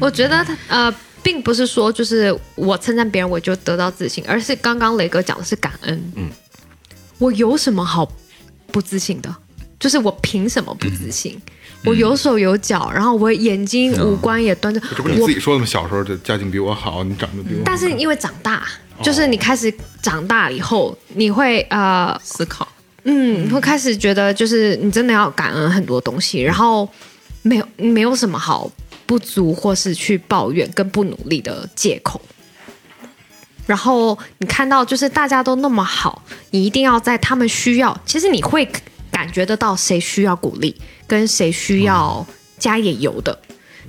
[0.00, 6.12] 我觉得他呃，并不是说就是我称赞别人我就得到自信，而是刚刚雷哥讲的是感恩。
[6.14, 6.28] 嗯，
[7.18, 8.10] 我有什么好
[8.70, 9.34] 不自信的？
[9.78, 11.40] 就是我凭什么不自信？
[11.84, 15.64] 我有手有脚，然后我眼睛五官也端正，这不是你自己说的吗？
[15.64, 18.66] 小时候的家境比我好，你长得比我好，但是因为长大，
[19.02, 22.66] 就是你开始长大以后，你会呃思考，
[23.04, 26.88] 嗯，你会开始觉得就是你真的要感恩很多东西，然后
[27.42, 28.70] 没有没有什么好
[29.06, 32.20] 不足或是去抱怨跟不努力的借口。
[33.66, 38.66] 然后你看到就是大家都那么好，你一定要在他们需要，其实你会
[39.10, 40.74] 感觉得到谁需要鼓励，
[41.06, 42.26] 跟谁需要
[42.58, 43.38] 加点油的。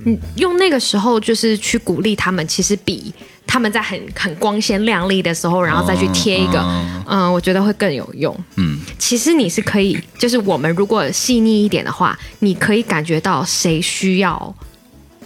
[0.03, 3.13] 你用那个时候就是去鼓励他们，其实比
[3.51, 6.59] 他们在很很光鲜亮丽的时候，然后再去贴一个，
[7.07, 8.39] 嗯、我觉得会更有用。
[8.57, 14.55] 嗯，其实你是可以，就是我们如果细腻一点的话，你可以感觉到谁需要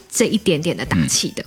[0.09, 1.43] 这一点点的打气的。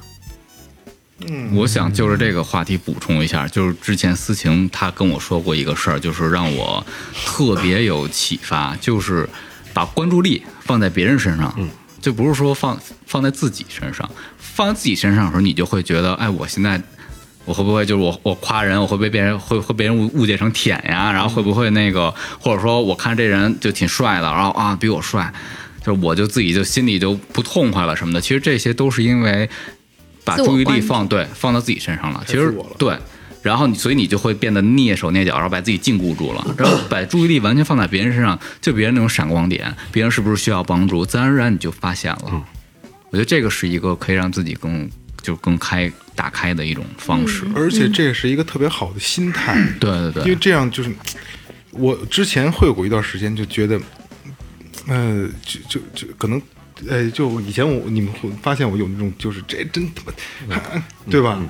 [1.26, 1.56] 嗯。
[1.56, 6.84] 我想就是这个话题补充一下，就是之前思晴她跟我说过一个事儿，就是让我
[7.24, 9.26] 特别有启发，就是
[9.72, 11.58] 把关注力放在别人身上，
[12.06, 16.80] 就不是说放放在自己身上，放在自己身上的时候，你就会觉得，哎，我现在。
[17.44, 21.12] 我会不会就是我我夸人，我会被别人会会被人误误解成舔呀？
[21.12, 25.32] 然后会不会那个，或者说我看这人就挺帅的，然后啊比我帅，
[25.84, 28.20] 就我就自己就心里就不痛快了什么的。
[28.20, 29.48] 其实这些都是因为
[30.24, 32.22] 把注意力放对放到自己身上了。
[32.26, 32.96] 其实对，
[33.46, 42.24] 然后你所以你就会变得蹑手蹑脚，然后把自己禁锢住了，然后把注意力完全放在别人身上，就别人那种闪光点，别人是不是需要帮助，自然而然你就发现了。
[42.32, 42.44] 嗯
[43.10, 44.90] 我觉得这个是一个可以让自己更
[45.22, 47.46] 就更开打开的一种方式。
[47.54, 50.92] 而且这也是一个特别好的心态，对对对，因为这样就是
[51.70, 53.80] 我之前会有过一段时间就觉得，
[54.88, 56.42] 呃，就就就可能。
[56.88, 60.02] 呃，就以前我你们会发现我有那种就是这真他
[60.46, 60.60] 妈，
[61.10, 61.40] 对吧？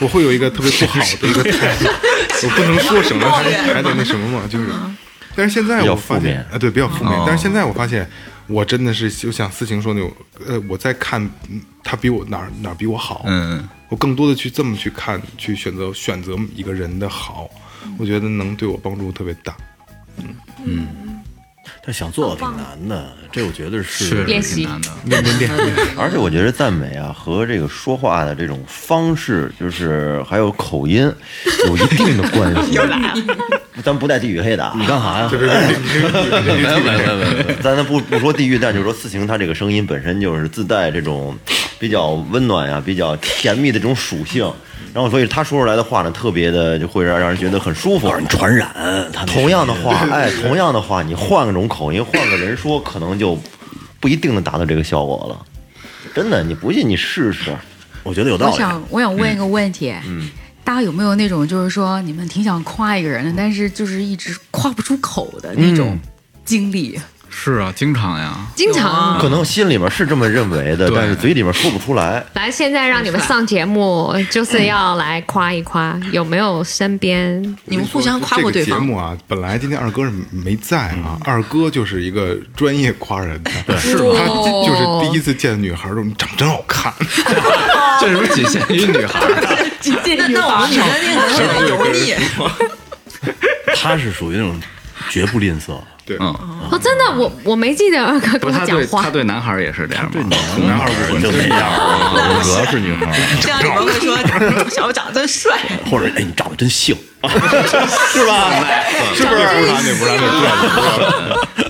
[0.00, 1.86] 我会有一个特别不好的一个态度，
[2.46, 3.42] 我不能说什么还
[3.74, 4.68] 还得那什么嘛，就是。
[5.34, 7.24] 但是现在我发现负面，啊，对，比较负面哦。
[7.26, 8.08] 但是现在我发现，
[8.46, 10.10] 我真的是就像思晴说那种，
[10.46, 17.50] 呃，我在看嗯他比我哪儿哪儿比我好，嗯，我更多的去这么去看，去选择选择一个人的好，
[17.98, 19.54] 我觉得能对我帮助特别大。
[21.86, 24.90] 但想做到挺难的，这我觉得是是练习挺难的。
[25.04, 31.08] 练练练练，而且我觉得赞美啊和这个说话的这种方式，就是还有口音，
[31.68, 32.72] 有一定的关系。
[32.74, 33.14] 又来了，
[33.82, 34.72] 咱不带地域黑的啊。
[34.76, 35.30] 你干啥呀？
[35.30, 41.36] 没有没有没有没有，咱 咱不不说地域，但就是说四晴她这个声音本身就是自带这种
[41.78, 44.50] 比较温暖呀、比较甜蜜的这种属性，
[44.94, 48.12] 然后所以她说出来的话呢，特别的就会让让人觉得很舒服。
[48.28, 48.68] 传染
[49.12, 53.38] 他同样的话，哎， 同样的话，你换个种口音，换个人说，可能就
[54.00, 55.46] 不一定能达到这个效果了。
[56.14, 57.54] 真的，你不信你试试。
[58.02, 58.52] 我觉得有道理。
[58.52, 60.30] 我想，我想问一个问题，嗯
[60.66, 65.96] 大家有没有那种，就是说你们挺想夸一个人的，但是就是一直夸不出口的那种
[66.44, 67.00] 经历？
[67.28, 68.34] 是啊，经常呀。
[68.54, 69.18] 经常。
[69.18, 72.24] 可能心里面是这么认为的，但是嘴里面说不出来。
[72.34, 77.42] 来，现在让你们上节目，就是要来夸一夸，有没有身边？
[77.64, 78.84] 你们互相夸过对这个节？
[78.84, 84.14] 目啊，本来今天二哥是没在啊，二哥就是一个专业夸人的，是吗？
[84.16, 86.92] 他就是第一次见女孩儿，你长真好看，
[88.00, 89.28] 这是不是仅限于女孩儿？
[89.86, 92.14] 那那我们女生那个很油腻，
[93.76, 94.60] 他是属于那种
[95.10, 96.26] 绝不吝啬，对，嗯，
[96.70, 99.10] 哦，真的，我我没记得二哥跟我讲话他。
[99.10, 100.36] 对男孩也是这样吗？
[100.64, 104.16] 男孩儿就那样，主要是女孩儿， 这样你们会说
[104.70, 105.58] 小长得真帅。
[105.90, 108.64] 或者哎，你长得真性， 是吧？
[109.16, 109.42] 是不是？
[109.42, 111.66] 那不是他，那不是他，那不是他。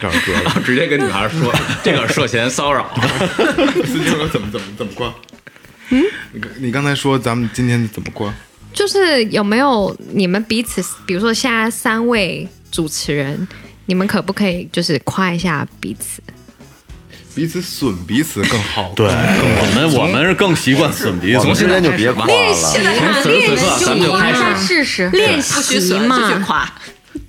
[0.00, 0.12] 这二
[0.54, 1.52] 哥，直接跟女孩说
[1.82, 2.88] 这个涉嫌骚扰。
[3.84, 5.12] 司机说怎么怎么怎么过？
[5.90, 8.32] 嗯，你刚你刚才说咱们今天怎么过？
[8.72, 13.46] 就是有没有你们彼此，比如说现在三位主持人，
[13.86, 16.22] 你们可不可以就是夸一下彼此？
[17.34, 18.92] 彼此损彼此更好。
[18.96, 21.54] 对我们我们是更习惯损彼此我们。
[21.54, 22.92] 之间就别夸练习了。
[22.92, 25.08] 练此刻习咱们就开始试试。
[25.10, 26.42] 练习嘛。
[26.44, 26.68] 夸。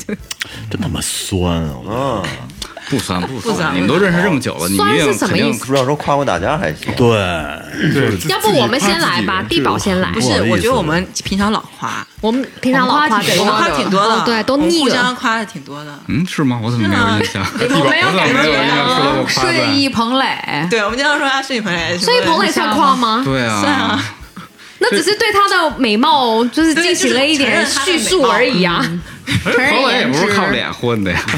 [0.07, 2.23] 真他妈酸啊！
[2.89, 6.93] 不酸不不酸你们都认识这么久了，你们酸是什么意思不要说夸我大家还行。
[6.95, 7.07] 对，
[7.93, 10.19] 对，要不我们先来吧，地宝先来不。
[10.19, 15.15] 是，我觉得我们平常老夸，我们平常老夸对我们夸挺多的，哦对，都我们互腻了相。
[15.15, 15.99] 夸的挺多的。
[16.07, 16.59] 嗯是吗？
[16.63, 17.45] 我怎么没有印象？
[17.59, 19.13] 我没有感觉。
[19.15, 19.53] 过夸赞？
[19.53, 23.21] 顺义彭磊，对，我们经常说他睡意彭磊，睡意彭磊算夸吗？
[23.23, 24.03] 对算啊啊，
[24.79, 28.83] 那只是对她的美貌就是进行了一点叙述而已啊。
[29.43, 31.23] 承认彭磊也不是靠脸混的呀。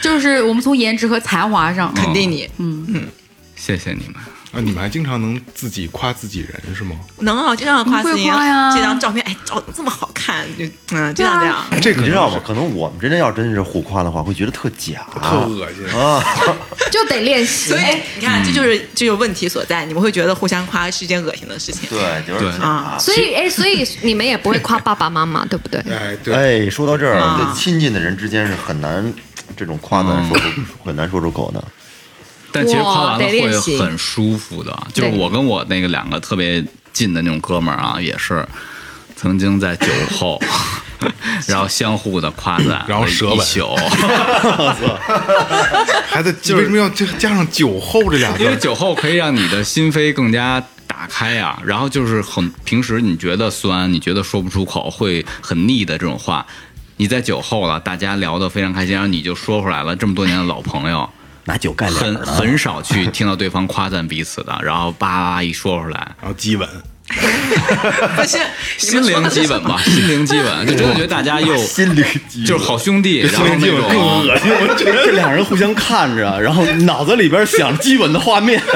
[0.00, 2.48] 就是我们从颜值和才华上，肯定你。
[2.58, 3.08] 嗯。
[3.56, 4.14] 谢谢你们。
[4.52, 6.96] 啊，你们还经常能自己夸自己人是吗？
[7.18, 11.64] 能啊，经常夸自己呀这张照片，哎，照的这么好看，就嗯，就像这样。
[11.82, 12.40] 这可你知道吗？
[12.46, 15.86] 可能我们真的要真是互夸的话，会觉得特假，特恶心。
[15.98, 16.22] 啊。
[16.90, 17.78] 就得练习所。
[17.78, 17.82] 以
[18.18, 19.84] 你看，这就是这就是问题所在。
[19.84, 21.88] 你们会觉得互相夸是一件恶心的事情。
[21.90, 25.80] 对，就是对啊，所以哎，所以你们也不会夸爸爸妈妈，对不对？
[25.92, 29.12] 哎，对，哎，说到这儿，亲近的人之间是很难
[29.56, 30.48] 这种夸赞说出
[30.84, 31.62] 很难说出口的。
[32.52, 34.76] 但其实夸完了会很舒服的。
[34.92, 38.46] 就是我跟我那个两个特别近的那种哥们儿啊，也是
[39.14, 39.86] 曾经在酒
[40.18, 40.40] 后
[41.46, 43.76] 然后相互的夸赞，然后舌吻一宿。
[46.08, 48.50] 孩子为什么要加加上酒后这俩字因？
[48.50, 56.46] 为酒后可以让你的心扉更加打开呀、然后就是很平时你觉得酸，你觉得说不出口，会很腻的这种话，
[56.96, 59.94] 你在酒后了，大家聊得非常开心，然后你就说出来了。
[59.94, 61.08] 这么多年的老朋友，
[61.46, 62.16] 拿酒干脸很。
[62.26, 66.68] 很少去听到对方夸赞彼此的，然后叭叭一说出来，然后激吻，
[68.16, 68.38] 不 是
[68.76, 71.94] 心灵基本吧，心灵基本，就真的觉得大家又 心
[72.44, 73.80] 就是好兄弟，然后那种。
[73.80, 78.62] 恶心，我觉得这俩人互相看着，然后脑子里边想基吻的画面。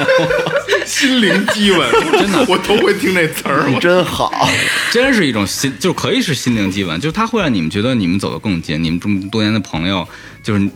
[0.87, 4.49] 心灵基吻，真的，我头回听这词儿，我真好，
[4.91, 10.07] 真是一种心，就可以是心灵基吻，就是它会让你们觉得你们走得更近，你们这么多年的朋友，
[10.43, 10.69] 就是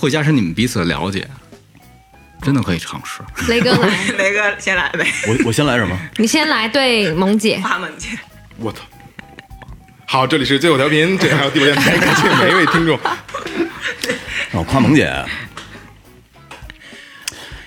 [0.00, 1.28] 会加深你们彼此的了解。
[2.42, 3.20] 真的可以尝试。
[3.48, 5.94] 雷哥来， 雷哥先来呗，我我先来什么？
[6.16, 7.58] 你先来对萌姐。
[7.58, 8.08] 花萌姐，
[8.56, 8.78] 我操！
[10.06, 12.98] 好，这里是最后调频，这还有地火电台，感谢每一位听众。
[14.52, 15.12] 哦，夸萌姐，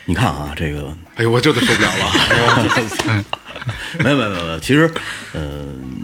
[0.05, 3.23] 你看啊，这个哎呦，我这都受不了了。
[4.03, 4.91] 没有没有没有没有，其实，
[5.33, 6.03] 嗯、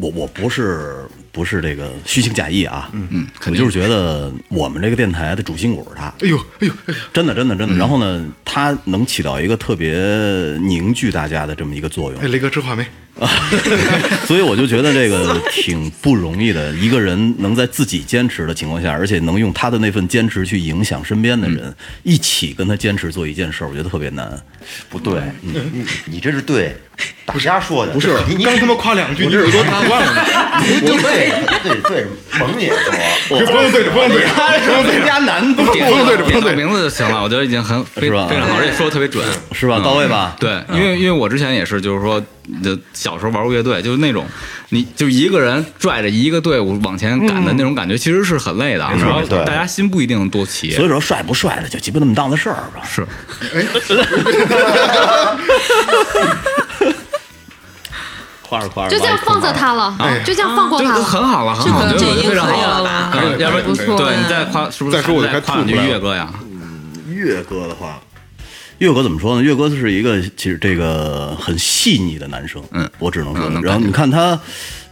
[0.00, 1.04] 我我不是
[1.38, 7.76] 不是这个虚情假意啊，嗯嗯，我就是觉得我们这个电台的主心骨是他，哎呦，哎呦，哎呦，真的真的真的。
[7.76, 9.92] 然后呢，他能起到一个特别
[10.60, 12.20] 凝聚大家的这么一个作用。
[12.20, 12.84] 哎，，雷哥吃话没？
[14.26, 16.72] 所以我就觉得这个挺不容易的。
[16.74, 24.30] 一个人能在自己坚持的情况下，而且能用他的那份坚持去影响身边的人，一起跟他坚持做一件事儿，我觉得特别难。
[24.88, 26.76] 不对，你你你这是对
[27.24, 31.30] 大家说的，不是你，刚他妈夸两句，你耳朵打断了对
[31.62, 32.06] 对对
[32.38, 32.68] 蒙你
[33.26, 34.28] 说，不用对着，不用对着，
[34.64, 39.80] 不用对着，加难度不用对着，不用对名字就行了，我觉得已经很非是吧非常好，而且说的特别准，是吧？
[39.82, 40.36] 到位吧？
[40.38, 42.22] 对，因为因为我之前也是，就是说，
[42.62, 44.26] 就小时候玩过乐队，就是那种，
[44.70, 48.80] 你就一个人拽着一个队伍往前赶的那种感觉，其实是很累的。
[48.98, 52.82] 然后大家心不一定多齐，所以说帅不帅的就鸡巴那么档子事儿吧。
[52.84, 53.06] 是
[58.48, 61.04] 夸着夸着就这样放着他了，就这样放过就他了。
[61.04, 66.32] 很好了，很好，这已经可以好了吧嗯要不错对你再夸，是不是再说我就该夸两句吐出来了岳哥呀？
[67.10, 68.00] 岳哥的话，
[68.78, 69.42] 岳哥怎么说呢？
[69.42, 72.88] 岳哥是一个其实这个很细腻的男生，嗯。
[72.98, 73.44] 我只能说。
[73.50, 73.60] 嗯。
[73.62, 74.38] 然后你看他，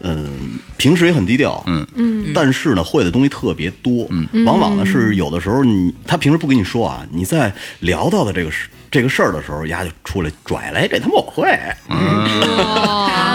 [0.01, 1.87] 嗯，平时也很低调，嗯。
[1.95, 11.49] 嗯，但是呢，会的东西特别多，嗯，往往呢是有的时候你他平时不跟你说啊，你在聊到的这个事这个事儿的时候，丫就出来拽来，这他妈我会，
[11.89, 12.27] 嗯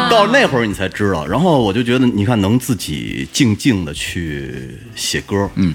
[0.09, 1.25] 到那会儿你才知道。
[1.25, 5.73] 然后我就觉得，你看能自己静静的去写歌，嗯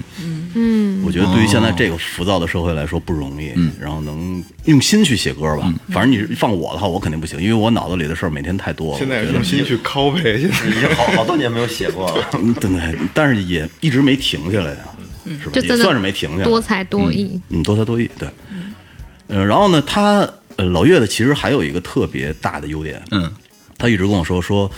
[0.53, 3.51] 嗯，我觉得对于现在这个浮躁的社会来说不容易。
[3.55, 5.73] 嗯，然后能用心去写歌吧。
[5.89, 8.99] 反正你放我的话，我肯定不行，因为我脑子里的事儿每天太多了。
[8.99, 12.29] 现在觉得用心去拷贝，现在已经好好多年没有写过了。
[12.33, 14.77] 嗯对对，但是也一直没停下来呀，
[15.41, 15.51] 是吧？
[15.53, 16.43] 就也算是没停下来。
[16.43, 18.29] 多才多艺，嗯，多才多艺，对。
[19.27, 23.31] 呃，然后呢，他呃老岳的其实还有一个特别大的优点，嗯，
[23.77, 24.69] 他一直跟我说说，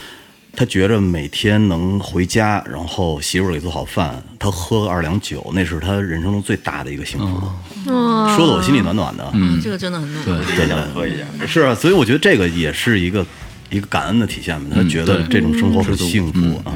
[0.56, 7.94] 他觉着每天能回家，然后媳妇儿给做好饭，他喝个二两酒，那是他人生中最大的一个幸福。
[7.94, 9.30] 哇说的我心里暖暖的。
[9.34, 10.26] 嗯，这个真的很暖。
[10.26, 13.26] 对，对对，可以，是啊，所以我觉得这个也是一个
[13.70, 14.68] 一个感恩的体现嘛。
[14.76, 16.74] 他觉得这种生活很幸福啊，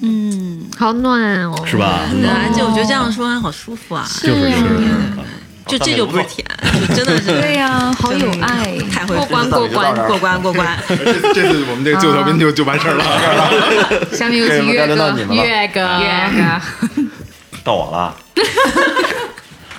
[0.00, 1.76] 嗯好暖哦，是？
[1.76, 2.00] 吧？
[2.10, 4.64] 对啊，就我觉得这样说还好舒服啊，就是是。
[5.66, 6.46] 就这就不是甜，
[6.88, 8.76] 就真的是对呀，好有爱。
[8.90, 10.78] 太会过关过关过关 过关。
[10.88, 13.04] 这这次我们这个最后调频就就完事儿了。
[14.16, 17.10] 下面有请岳该轮到哥，你们了岳哥，岳哥，
[17.64, 18.14] 到我了。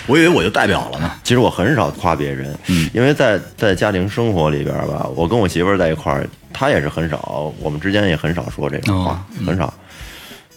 [0.08, 1.12] 我以为我就代表了呢。
[1.24, 9.74] 其实我很少夸别人，嗯，因为在在家庭生活里边吧，我跟我媳妇儿在一块儿，她也是很少，我们之间也很少说这种话，哦很少。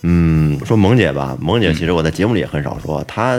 [0.02, 3.38] 嗯，说萌姐吧，萌姐其实我在节目里也很少说，她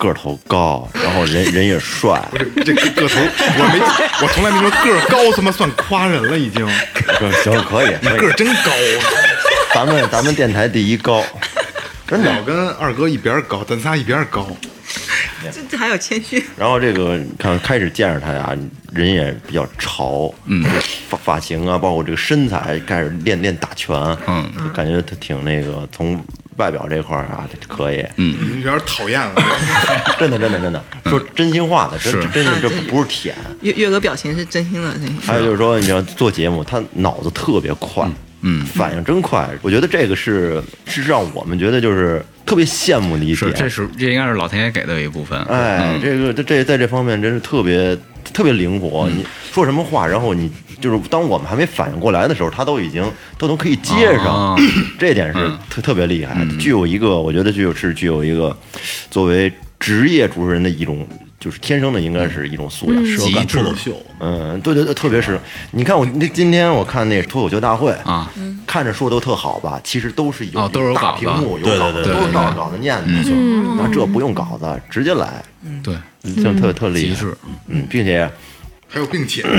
[0.00, 2.26] 个头高，然后人人也帅，
[2.64, 3.78] 这个个头，我没，
[4.26, 6.66] 我从来没说个儿高他妈算夸人了，已经。
[7.44, 8.70] 行可以，可以个儿真高，
[9.74, 11.22] 咱们咱们电台第一高，
[12.06, 12.42] 真的我。
[12.44, 14.48] 跟二哥一边高，咱仨一边高。
[15.42, 18.56] 这这还有谦虚，然后这个看开始见着他呀，
[18.92, 20.64] 人也比较潮，嗯，
[21.08, 26.22] 发发型啊，包括这个身材，开始练练打拳，嗯，就感觉他挺那个，从
[26.60, 29.34] 外表这块儿啊可以，嗯，有点讨厌了。
[30.18, 33.34] 真的真的真的，说真心话的，真是真的这不是舔。
[33.62, 35.16] 岳岳哥表情是真心的，真心。
[35.22, 38.06] 还有就是说，你要做节目，他脑子特别快，
[38.42, 39.48] 嗯，反应真快。
[39.62, 43.52] 我觉得这个是是让我们觉得就是特别羡慕的一，点。
[43.54, 45.40] 这是这应该是老天爷给的一部分。
[45.44, 47.96] 哎，嗯这个这这在这方面真是特别
[48.32, 49.08] 特别灵活。
[49.08, 53.04] 你说什么话，然后你就是当我们还没反应过来的时候，他都已经
[53.36, 54.26] 都能可以接上。
[54.26, 54.56] 哦，
[54.98, 55.58] 这点是嗯。
[55.68, 56.46] 特特别厉害。
[56.58, 58.56] 具有一个，我觉得具有是具有一个
[59.10, 61.06] 作为职业主持人的一种。
[61.40, 63.46] 就是天生的，应该是一种素养。
[63.46, 68.30] 脱口秀，嗯，对对对，特别是你看我那今天我看那脱口秀大会啊，
[68.66, 71.20] 看着说都特好吧，其实都是有哦都是有大稿子。
[71.24, 73.06] 屏幕有对稿子，都是照着稿子念的。
[73.78, 75.42] 那这不用稿子，直接来，
[75.82, 75.96] 对，
[76.44, 77.24] 就特特厉害。
[77.68, 78.30] 嗯，并且
[78.92, 79.54] 还有并且，我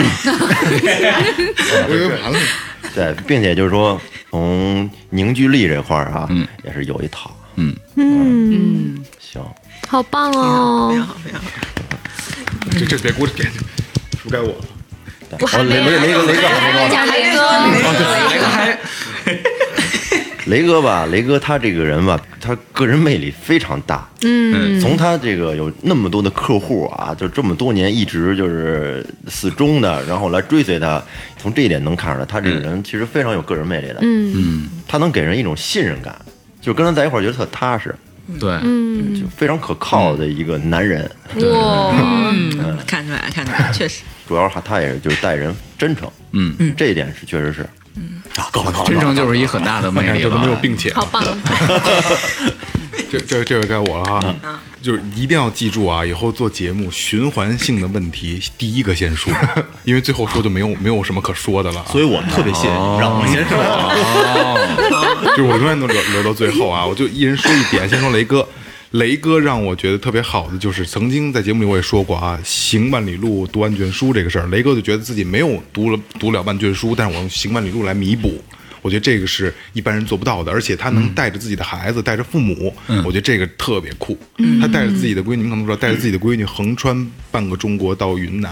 [1.90, 2.40] 以为完了。
[2.94, 6.30] 对，并且就是说，从凝聚力这块儿啊，
[6.64, 7.34] 也是有一套。
[7.56, 7.74] 嗯。
[7.96, 9.42] 嗯，行，
[9.88, 11.06] 好棒非常哦！
[11.08, 11.48] 好，非常好。
[12.78, 13.52] 这这别鼓掌，别，是
[14.24, 14.48] 不该我。
[14.48, 14.56] 了。
[15.40, 17.40] 我，雷雷雷哥雷哥还没说呢，讲雷哥，
[17.72, 18.78] 雷哥还
[20.46, 24.08] 雷哥吧，雷哥他这个人吧，他个人魅力非常大。
[24.24, 31.02] 嗯，从他这个有那么多的客户啊，就这么多年一直就是死忠的，然后来追随他，
[31.38, 34.00] 从这一点能看出来，他这个人其实非常有个人魅力的。
[34.02, 34.34] 嗯。
[34.36, 36.16] 嗯，他能给人一种信任感，
[36.60, 37.94] 就跟他在一块儿觉得特踏实，
[38.40, 38.60] 对，
[39.20, 41.04] 就非常可靠的一个男人。
[41.36, 41.94] 哇，
[42.32, 44.02] 嗯，看出来，看出来，确实。
[44.28, 46.56] 主要是他也是就是待人真诚，嗯。
[46.60, 47.66] 嗯，这一点是确实是。
[48.36, 50.56] 啊，够了够了，真诚就是一很大的魅力这都没有。
[50.56, 51.24] 并且，好棒！
[53.10, 54.36] 这这这回该我了哈，
[54.82, 59.34] 就是一定要记住啊，以后做节目循环性的问题，第一个先说，
[59.84, 61.86] 因为最后说就没有没有什么可说的了啊。
[61.92, 63.58] 所以我特别谢谢你，让我先说。
[65.36, 68.48] 就是我永远都留留到最后啊，我就一人说一点，先说雷哥。
[68.92, 78.42] 雷哥让我觉得特别好的就是，曾经在节目里我也说过啊，行万里路，读万卷书这个事儿，雷哥就觉得自己没有读了读了万卷书，但是我用行万里路来弥补。
[78.82, 82.76] 我觉得这个是一般人做不到的，而且他能带着自己的孩子，带着父母，
[83.06, 84.18] 我觉得这个特别酷。
[84.60, 88.52] 他带着自己的闺女，你们可能不知道，带着自己的闺女横穿半个中国到云南，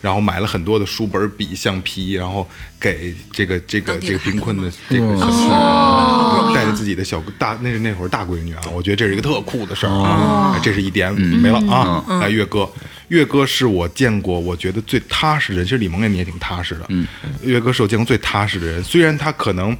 [0.00, 12.04] 然后买了很多的书本、笔、橡皮，然后给这个这个这个贫困的这个小孩儿，带着自己的小大那是那会儿大闺女啊，我觉得这是一个特酷的事儿，哎这是一点没了啊。
[12.20, 12.68] 来，岳哥，
[13.08, 17.06] 岳哥是我见过我觉得最踏实的人，其实李萌也你也挺踏实的，嗯，
[17.42, 19.76] 岳哥是我见过最踏实的人，虽然他可能。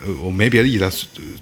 [0.00, 0.92] 呃，我没别的意思啊。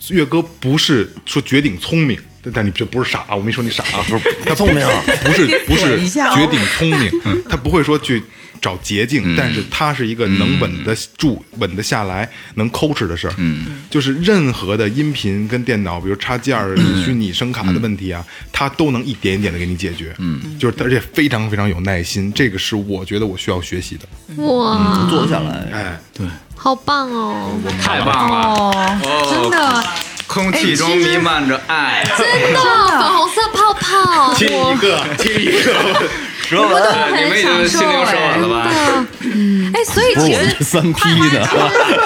[0.09, 4.87] 岳哥不是说绝顶聪明，但但你这不是傻，我没说你傻啊，不是他聪明，
[5.25, 7.11] 不是不是绝顶聪明，
[7.51, 8.23] 他不会说去
[8.61, 13.35] 找捷径，但是他是一个能稳得住、稳得下来、能抠哧的事儿。
[13.39, 20.15] 嗯，就是任何的音频跟电脑，比如插件儿、虚拟声卡的问题啊，他都能一点一点的给你解决。
[20.19, 24.07] 嗯，就是而且非常非常有耐心，这个是我觉得我需要学习的。
[24.43, 27.53] 哇，做得下来，哎，对好棒哦！
[27.83, 28.99] 太棒了！
[29.05, 29.85] 哦，真的，
[30.27, 32.05] 空气中弥漫着爱。
[32.17, 35.75] 真的，粉红色泡泡，亲一个，亲一个。
[36.49, 36.83] 舌吻，
[37.17, 39.07] 你们已经心灵手吻了吧？
[39.75, 41.47] 哎，所以其实我们三 P 的，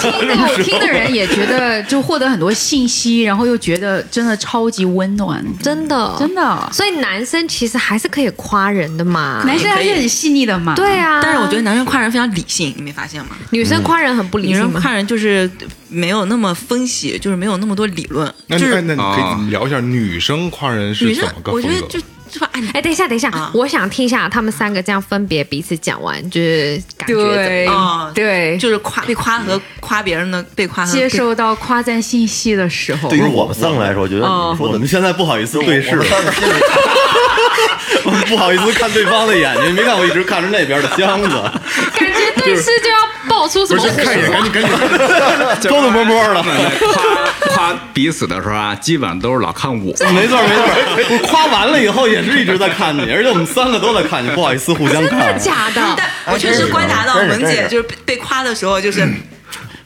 [0.00, 0.34] 听的
[0.64, 6.68] 听的人也觉得就获得很多信息，然后又觉得真的超级温暖，真的真的。
[6.72, 9.42] 所以男生其实还是可以夸人的嘛。
[9.46, 13.36] 男生还是很细腻的嘛，对啊，但是我觉得男生夸人非常理性，你没发现吗？
[13.50, 14.60] 女生夸人很不理性女？
[14.60, 15.48] 生夸人就是
[15.88, 21.52] 没有那么分析，就是没有那么多理论，那那你可以聊一下女生夸人是怎么，个风格？
[21.52, 22.00] 我觉得就
[22.30, 23.50] 就把哎哎，等一下，等一下，啊。
[23.54, 27.64] 我想听一下他们三个这样分别彼此讲完，就是感觉怎么对。
[27.64, 27.74] 样？
[27.74, 34.50] 啊对，就是夸被夸和夸别人的被夸和接被收到夸赞信息的时候，对于我们三个来说，我觉得哦。
[34.52, 35.90] 你说的我们现在不好意思对视
[38.28, 42.96] 不好意思看对方的眼睛，没看我一直看着那边的箱子，感觉对视就要
[43.30, 45.70] 爆粗什么不是看一眼，赶紧赶紧。
[45.70, 46.42] 偷偷摸摸的。
[46.42, 49.94] 夸夸彼此的时候啊，基本上都是老看我。
[50.12, 55.96] 没 错没错，不是 夸完了以后也是一直在看你， 而且我们三个都在看你，不好意思互相看，真的假的？
[56.26, 59.00] 但我确实观察到文姐就是被被夸的时候，就是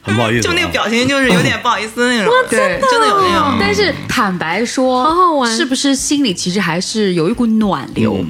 [0.01, 0.49] 很不好意思啊。
[0.49, 3.57] 就那个表情，就是有点不好意思那种，对真的有那种。
[3.59, 8.23] 但是坦白说，好好玩是不是心里其实还是有一股暖流？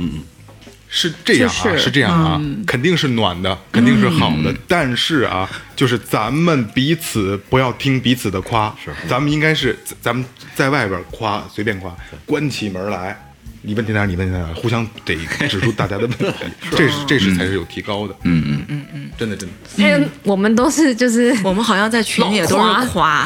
[0.97, 4.55] 是这样啊，是是这样啊，肯定是暖的，肯定是好的。
[4.65, 10.23] 但是啊，就是咱们彼此不要听彼此的夸，是，咱们应该是咱们
[10.55, 11.93] 在外边夸，随便夸，
[12.25, 13.21] 关起门来。
[13.67, 14.05] 你问题在哪？
[14.05, 14.47] 你问题在哪？
[14.53, 15.17] 互相得
[15.49, 16.25] 指出大家的问题，
[16.71, 18.15] 这是这是才是有提高的。
[18.21, 19.83] 嗯嗯嗯嗯，真的真的。
[19.83, 23.25] 还有我们都是就是我们好像在群里也都是夸，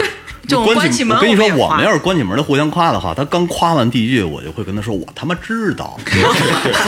[0.50, 5.98] 就关起门，我跟你说，我们要是关起门来互相夸的话，他刚夸完第一句，我就会跟他说：“我他妈知道。
[6.06, 6.30] 真的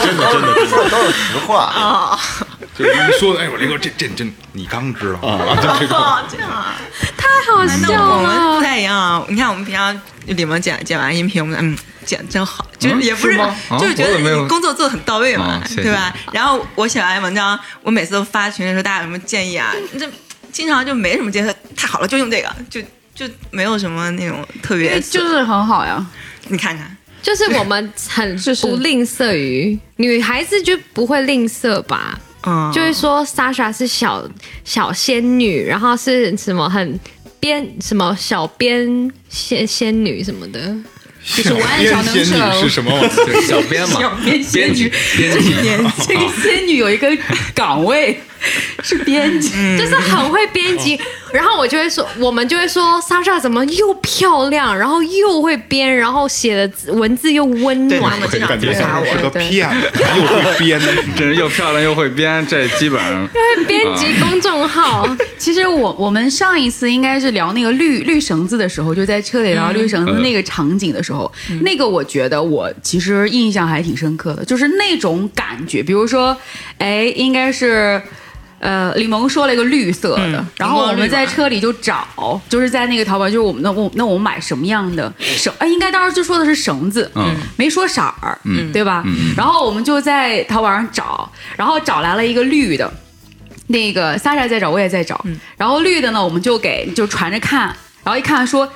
[0.02, 2.20] 真的真的，说的 都是实话。
[2.78, 5.98] 就是你说的，哎，我这个这这真，你刚知道啊，就 这种。
[5.98, 6.76] 哦，这样啊。
[7.18, 8.62] 太好笑了我们不。
[8.62, 9.24] 太一样啊！
[9.28, 16.14] 你看，我们平常李萌剪剪完音频，我们嗯剪真好，就是嗯也不是是啊就是觉得你工作做的很到位嘛啊，谢谢对吧？
[16.32, 19.74] 然后我写完文章，我每次都发群里说大家有什么建议啊？
[20.00, 20.10] 这
[20.52, 22.80] 经常就没什么建议，太好了，就用这个，就
[23.28, 26.04] 就没有什么那种特别，就是很好呀。
[26.48, 34.28] 你看看，就是我们很就 是不吝啬于女孩子就不会吝啬吧，嗯，就会说 Sasha 是小
[34.66, 37.00] 小仙女，然后是什么很
[37.40, 40.76] 编什么小编仙仙女什么的，
[41.24, 42.92] 小文案编小能仙女手是什么？
[43.48, 44.92] 小编嘛，小编仙女。
[45.16, 47.08] 编辑，编辑， 这个仙女有一个
[47.54, 48.20] 岗位，
[48.84, 51.00] 是编辑，就是很会编辑。
[51.32, 58.18] 然后我就会说，我们就会说，莎莎怎么又漂亮，然后又会编，然后写的文字又温，暖他。
[58.20, 58.82] 们经常感觉是。
[59.22, 60.82] 个骗子，又会编。
[61.16, 71.32] 真是又漂亮又会编，这基本上因为编辑公众号，其实我我们上一次应该是聊那个绿绿绳子的时候，就在车里聊绿绳子那个场景的时候，
[71.62, 76.36] 那个我觉得我其实印象还挺深刻的，就是那种感觉，比如说，
[76.80, 78.02] 哎，应该是。
[78.62, 85.52] 呃，李萌说了一个绿色的，然后我们在车里就找，就是在那个淘宝，就是我们那我那我们买什么样的绳？
[85.58, 89.04] 哎，应该当时就说的是绳子，嗯，没说色儿，嗯，对吧？
[89.36, 92.92] 然后我们就在淘宝上找，然后找来了一个绿的，
[93.68, 95.26] 那个莎莎在找，我也在找，
[95.58, 98.72] 然后绿的呢，我们就给就传着看，然后一看说。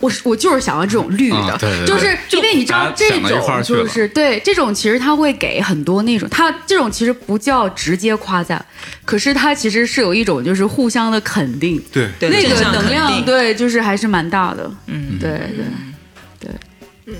[0.00, 1.86] 我是我就是想要这种绿的，啊对对对。
[1.86, 8.64] 就是因为你知道这种就是对这种其实他会给很多那种，他这种其实不叫直接夸赞，
[9.04, 15.64] 可是他其实是有一种就是互相的肯定，对，对那个能量对就是还是蛮大的，嗯，对对
[16.40, 16.50] 对，
[17.06, 17.14] 嗯。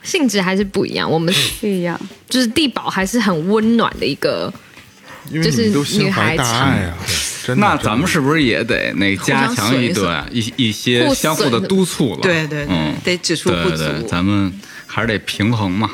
[0.00, 1.10] 性质还是不一样。
[1.10, 2.00] 我们不一样。
[2.30, 4.50] 就是地堡还是很温暖的一个，
[5.30, 6.96] 因为你们都心怀大爱啊，
[7.48, 7.66] 真的。
[7.66, 12.20] 那咱们是不是也得那加强一段一一些相互的督促了？
[12.20, 14.52] 对对对嗯，得指出不足对对，咱们
[14.86, 15.90] 还是得平衡嘛。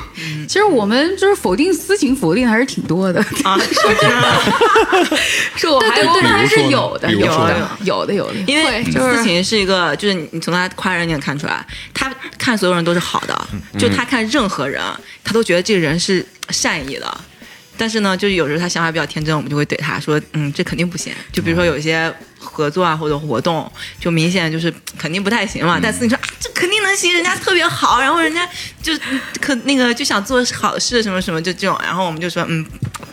[0.47, 3.21] 其实我们就是否定私情，否定还是挺多的。
[3.43, 4.23] 啊，是这样。
[5.55, 8.33] 是我还我们还是有的，有的，有的，有的。
[8.45, 13.47] 因为会思琴是一个，就是你从他夸人，你也看出来，他看所有人都是好的，
[13.79, 14.83] 就他看任何人，
[15.23, 17.17] 他都觉得这个人是善意的。
[17.77, 21.13] 但是呢，就是有时候他想法比较天真，我们就会怼他说，嗯，这肯定不行。
[21.31, 25.79] 就比如说有一些合作啊或者活动，就明显就是肯定不太行嘛。
[25.81, 28.47] 但是你说啊，这肯定能行，人家特别好，然后人家
[28.81, 28.93] 就
[29.41, 31.77] 可那个就想做好事什么什么，就这种。
[31.83, 32.65] 然后我们就说，嗯，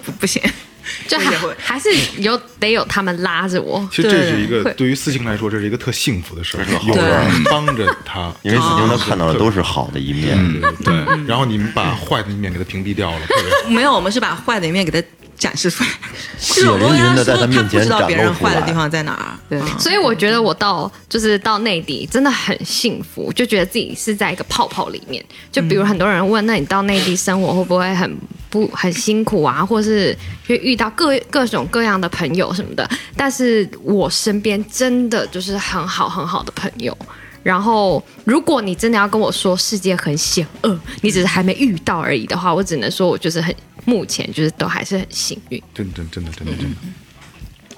[0.05, 0.43] 不不行。
[1.09, 3.87] 就还还是有得有他们拉着我。
[3.91, 10.37] 其实这是一个对于思晴来说，这是一个特幸福的事儿，是个好有人帮着他， 因为子晴他看到的都是好的一面，
[10.85, 10.95] 对，
[11.27, 13.21] 然后你们把坏的一面给他屏蔽掉了。
[13.69, 15.07] 没有，我们是把坏的一面给他
[15.43, 15.91] 展示出来，
[16.39, 19.39] 血是我跟淋淋的在说，他他面前不知道别人坏的地方在哪儿。
[19.49, 25.25] 对嗯所以我觉得我到就是到内地真的很幸福，就觉得自己是在一个泡泡里面。
[25.51, 28.17] 就比如很多人问，那你到内地生活会不会很
[28.49, 30.17] 不很辛苦啊，或是
[30.47, 32.89] 会遇到各各种各样的朋友什么的？
[33.17, 36.97] 但是我身边真的就是很好很好的朋友。
[37.43, 43.53] 然后，如果你真的要跟我说世界很险恶，你只是还没遇到而已的话，我只能说我就是很
[43.85, 45.63] 目前就是都还是很幸运。
[45.75, 46.77] 真真真的真的真的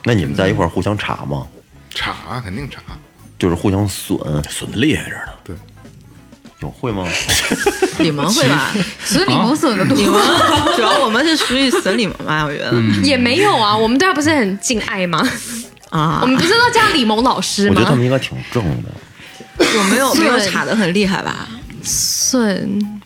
[0.05, 1.47] 那你们在一块儿互相查吗？
[1.91, 2.81] 查肯定查，
[3.39, 4.19] 就是互相损，
[4.51, 5.33] 损的厉害着呢。
[5.45, 5.57] 对，
[6.61, 7.07] 有会吗？
[8.01, 8.73] 你们会吧？
[9.05, 9.95] 所以李萌损的多。
[9.97, 10.21] 你们
[10.77, 12.45] 主要我们是属于损你们吧？
[12.45, 15.27] 我觉得也没有啊，我们对他不是很敬爱吗？
[15.91, 17.97] 啊我，们不是都叫李萌老师我觉得他吗？
[17.97, 18.91] 们应该挺正的。
[19.77, 21.49] 有没有没有查的很厉害吧？
[21.83, 23.01] 损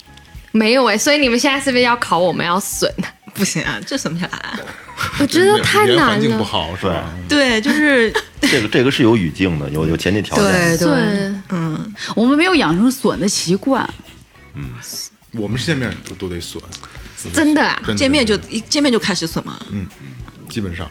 [0.52, 2.92] 没有哎、所以你们现在是不是要考我们要损？
[3.34, 4.58] 不行啊，这损不下来。
[5.20, 6.44] 我觉得太难环境不了。
[6.44, 7.04] 好是吧？
[7.28, 10.76] 对，就是这个这个是有语境的，有有前提条件。
[10.76, 10.88] 对对，
[11.50, 13.88] 嗯，我们没有养成损的习惯。
[14.54, 14.70] 嗯
[15.32, 16.60] 我们见面都都得损，
[17.34, 19.60] 真的啊，的见面就一见面就开始损吗？
[19.70, 19.86] 嗯。
[20.48, 20.90] 基本上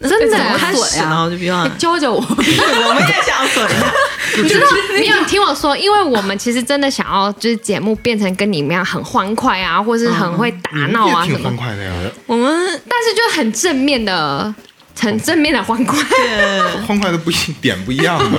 [0.00, 1.24] 真的啊怎么开始呢？
[1.24, 3.94] 我就比较，教教我， 我们也想损的。
[4.42, 5.18] 你知道没有？
[5.18, 11.92] 你听我说，因为我们其实真的想要，就是节目变成跟你们一样很欢快啊，或是很会打闹啊什么也挺欢，快的呀，
[12.26, 12.48] 我们
[12.88, 14.54] 但是就很正面的，
[14.98, 15.98] 很正面的欢快，
[16.86, 18.38] 欢快的不一点不一样嘛？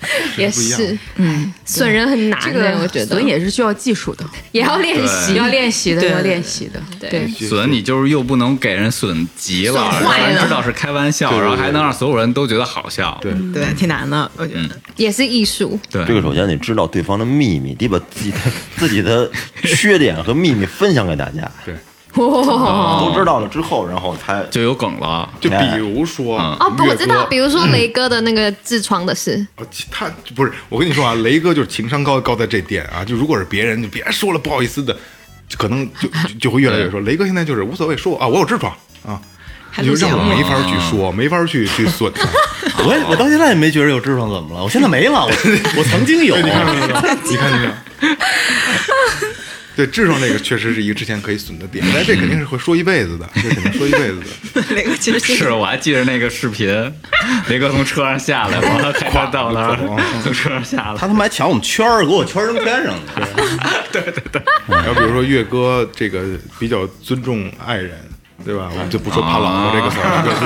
[0.36, 3.06] 也是，嗯，损人很难这的，个我觉得。
[3.06, 6.80] 损也是需要技术的，也要练习，要练习的，要练习的。
[6.98, 13.18] 对，损你就是又不能给人损急了，让人知道是开玩笑，然后还能让所有人都觉得好笑。
[13.20, 14.68] 对，对挺难的，我觉得。
[14.96, 15.78] 也是艺术。
[15.90, 18.38] 对，这个首先得知道对方的秘密，得把自己的
[18.76, 19.30] 自己的
[19.64, 21.50] 缺点和秘密分享给大家。
[21.64, 21.74] 对，
[22.14, 25.28] 都知道了之后，然后才就有梗了。
[25.40, 29.46] 就比如说嗯哦，不，我知道，比如如说雷哥的那个痔疮的事，
[29.90, 34.96] 他不是我跟你说啊，雷哥就是情商高高在这点啊，就如果是别人就别说了，不好意思的，
[35.56, 38.72] 可能就就就会越来越说，雷哥现在就是无所谓，说啊，我有痔疮
[39.06, 39.20] 啊。
[39.76, 42.28] 你就让我没法去说，没法去去损他。
[42.84, 45.30] 我也我到现在也没觉得有痔疮怎么了，我现在没了，我
[45.78, 46.36] 我曾经有。
[46.36, 46.86] 你看没有？
[47.24, 47.72] 你看没有？
[49.76, 54.62] 对智商这个确实是一个之前可以损的点，但这肯定是会说一辈子的，这肯定说一辈子的。
[54.74, 56.68] 那个其实是，我还记得那个视频，
[57.48, 59.78] 雷哥从车上下来，完了开车到那儿，
[60.22, 60.98] 从车上下来。
[60.98, 62.94] 他他妈还抢我们圈儿，给我圈儿扔天上
[63.92, 64.42] 对对对。
[64.68, 66.24] 然后比如说岳哥这个
[66.58, 67.92] 比较尊重爱人
[68.44, 68.68] 对吧？
[68.72, 70.40] 我们就不说怕老婆这个词儿，这个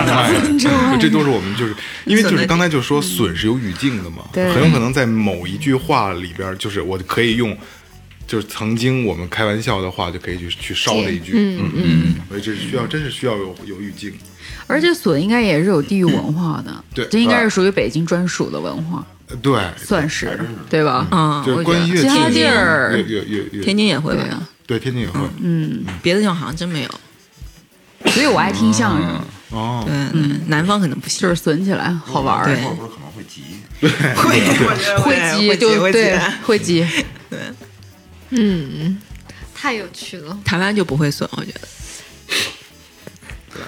[0.58, 7.56] 另外的，这都是我们就是因为就是刚才就说损是有语境的嘛，很有可能在某一句话里边，就是我可以用。
[8.26, 14.12] 就是曾经我们开玩笑的话，就可以去去烧了一句，嗯嗯，所以这是需要，真是需要有有语境。
[14.66, 20.38] 而且笋应该也是有地域文化的，对这应该是属于北京专属的文化，呃对，算是
[20.70, 21.06] 对吧？
[21.10, 23.02] 嗯，就是我觉得关于其他地儿
[23.62, 25.20] 天津也会吧，对天津也会。
[25.42, 25.84] 嗯。
[26.02, 26.90] 别的地方好像真没有。
[28.10, 29.20] 所以我爱听相声，
[29.50, 31.22] 哦，对，嗯，南方可能不行。
[31.22, 32.54] 就是损起来好玩儿，对。
[32.56, 33.42] 不是可能会急。
[33.84, 34.40] 会
[35.02, 36.86] 会急就对会急，
[38.36, 38.98] 嗯，
[39.54, 40.38] 太有趣了。
[40.44, 41.60] 台湾就不会损，我觉得。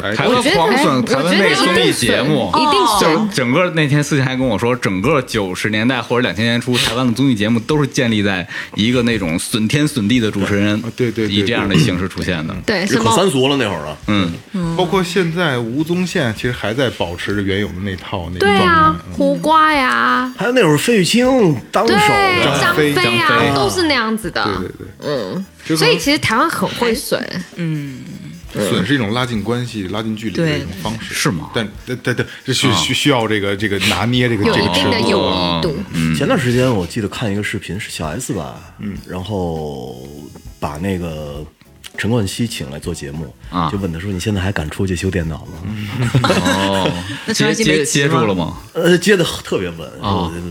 [0.02, 12.54] 哎台湾狂损台湾那综艺节目，一定就是整个那天思琴还跟我说，整个九十年代或者两千年初，台湾的综艺节目都是建立在一个那种损天损地的主持人啊，对对对以这样的形式出现的。
[12.64, 13.96] 对，可什么三俗了那会儿啊。
[14.06, 21.26] 嗯，包括现在吴宗宪其实还在保持着原有的那套那个对状啊，，胡瓜呀，还有那会儿费玉清
[21.70, 21.94] 当手
[22.60, 24.44] 张飞张飞，都是那样子的。
[24.44, 24.86] 对对对，
[25.68, 27.20] 嗯，所以其实台湾很会损，
[28.52, 31.50] 损是一种拉近关系、拉近距离的对一种方式，是吗？
[31.54, 34.84] 但对对对，这需需需要这个这个拿捏这个这个尺
[35.60, 35.76] 度。
[36.16, 40.08] 前段时间我记得看一个视频，是小 S 吧，嗯，然后
[40.58, 41.44] 把那个
[41.98, 43.70] 陈冠希请来做节目，啊。
[43.70, 45.52] 就问他说：“你现在还敢出去修电脑吗？
[46.22, 46.92] 哦，
[47.26, 49.90] 那接陈冠希接接住了吗？？”呃，接的特别稳，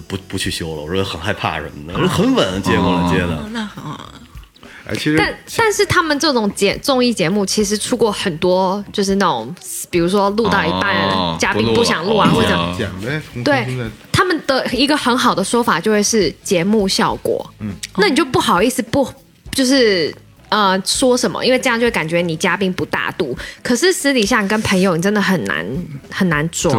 [0.08, 3.36] 不不去修了，我说很害怕什么的，很稳，接过来接的。
[3.36, 4.12] 哦那很好。
[4.88, 9.56] 哎，其实但但是他们这种节综艺节目其实出过很多，就是那种，
[9.90, 12.58] 比如说录到一半，哦嘉宾不想录啊，了或者
[13.44, 13.66] 对
[14.12, 19.12] 他们的一个很好的说法就会是节目效果，嗯，那你就不好意思不
[19.52, 20.14] 就是
[20.50, 23.38] 呃说什么，因为这样就会感觉你嘉宾不大度。
[23.64, 25.66] 可是私底下你跟朋友，你真的很难
[26.12, 26.72] 很难抓。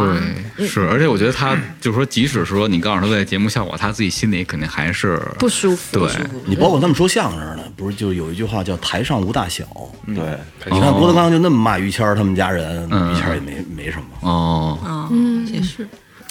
[0.55, 6.09] 对，是，而且我觉得他就是说，即使说你告诉他为了节目效果，他自己心里肯定还是不舒服，对，
[6.45, 9.65] 你包括他们说相声的，不是就有一句话叫“台上无大小”？
[10.07, 10.37] 对，
[10.71, 14.05] 你看郭德纲就那么骂于谦儿他们家人，嗯于谦儿也没没什么。
[14.21, 15.87] 哦，嗯，也是。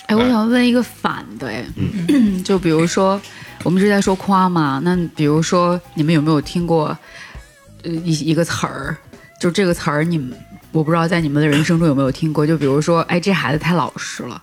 [0.07, 1.65] 哎，我想问一个反的，哎，
[2.45, 3.21] 就比如说
[3.65, 6.97] 我们一直在说夸嘛，那比如说你们有没有听过呃
[7.87, 8.97] 一一个词儿？
[9.41, 10.33] 就这个词儿，你们
[10.73, 12.47] 我不知道在你们的人生中有没有听过？
[12.47, 14.41] 就比如说，哎，这孩子太老实了，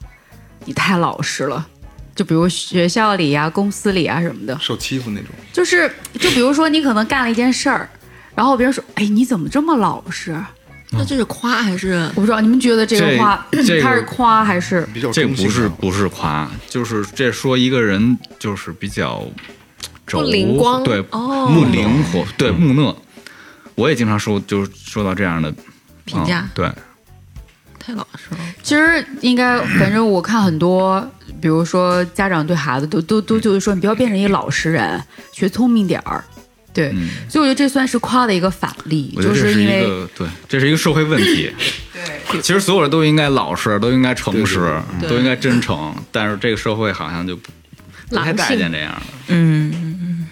[0.66, 1.68] 你太老实了。
[2.16, 7.90] 就比如学校里呀、公司里啊什么的，受欺负那种，就是就比如说你可能干了一件事儿，
[8.36, 10.40] 然后别人说，哎，你怎么这么老实？
[10.92, 14.88] 那这是夸还是我不知道你们觉得这个话，这这个他是夸还是？
[14.94, 19.26] 比较这不是不是夸，就是这说一个人就是比较
[20.06, 22.96] 轴不灵光对，哦木灵活，对木讷。
[23.76, 25.54] 我也经常收，就是收到这样的
[26.06, 26.42] 评价。
[26.42, 26.72] 嗯对，
[27.80, 28.38] 太老实了？
[28.62, 31.06] 其实应该，反正我看很多，
[31.42, 35.02] 比如说家长对孩子都都都就是说，你不要变成一个老实人，
[35.32, 36.24] 学聪明点儿。
[36.74, 37.10] 对，嗯。
[37.30, 41.52] 所以我觉得这算是夸的一个反例，就是因为一个对，这是一个社会问题。
[42.32, 47.52] 对，其实所有人都应该老实，都应该诚实，对都应该真诚，但是这个社会好像就不
[48.10, 49.02] 不太狼待见这样的。
[49.28, 50.23] 嗯，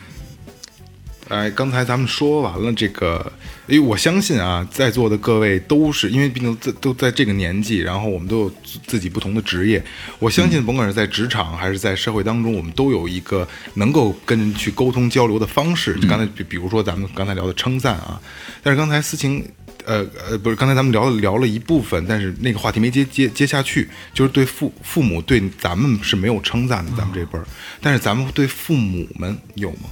[1.32, 3.32] 哎，刚才咱们说完了这个，
[3.66, 9.82] 因为我相信啊，在座的各位都是因为毕竟在都在这个年纪，然后我们都有自自己不同的职业。
[10.20, 15.98] 我相信，甭管是在职场还是在社会当中，我们都有一个能够跟人去沟通交流的方式。
[16.02, 18.22] 就刚才比比如说咱们刚才聊的称赞啊，
[18.62, 19.42] 但是刚才思晴。
[19.84, 27.46] 呃呃，不是，刚才咱们聊了聊了一部分，但是那个话题没接接接下去，就是对父父母对咱们是没有称赞的，咱们这辈儿，
[27.82, 29.90] 但是咱们对父母们有吗？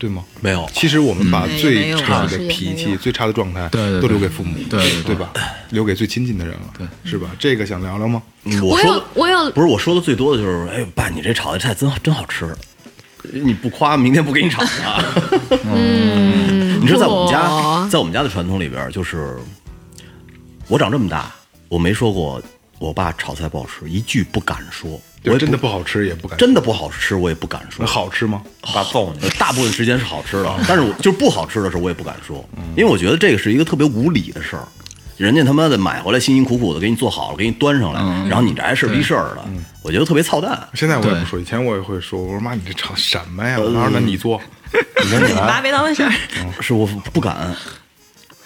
[0.00, 0.24] 对吗？
[0.40, 5.30] 没有其实我们把嗯最差的脾气、最差的状态，对对对都留给父母，对对吧？
[5.68, 7.28] 留给最亲近的人了，对，是吧？
[7.38, 8.22] 这个想聊聊吗？
[8.44, 12.52] 嗯我说我有不是我说的最多的就是，哎，爸，你这炒的菜真真好吃。
[13.30, 14.68] 你不夸，明天不给你炒了。
[15.70, 19.36] 嗯，你说在我们家，在我们家的传统里边，就是
[20.68, 21.30] 我长这么大，
[21.68, 22.42] 我没说过
[22.80, 24.98] 我爸炒菜不好吃，一句不敢说。
[25.26, 27.84] 我真的不好吃也不敢，真的不好吃，我也不敢说。
[27.84, 28.40] 好吃吗？
[28.72, 29.22] 爸揍你！
[29.22, 32.42] 呃大部分时间是好吃的，但是我就是不好吃的时候我也不敢说，
[32.74, 34.66] 因为我觉得这个是一个特别无理的事儿。
[35.18, 39.44] 人家他妈的买回来辛辛苦苦的给你做好了，给你端上来，然后你这还是逼事儿的，
[39.82, 40.58] 我觉得特别操蛋。
[40.72, 43.58] 现在我也不说，以前我也会说，我说妈，你这炒什么呀？
[43.60, 44.40] 我说那你做，
[44.72, 46.10] 你说你来，你爸别当回事儿。
[46.62, 47.54] 是我不敢，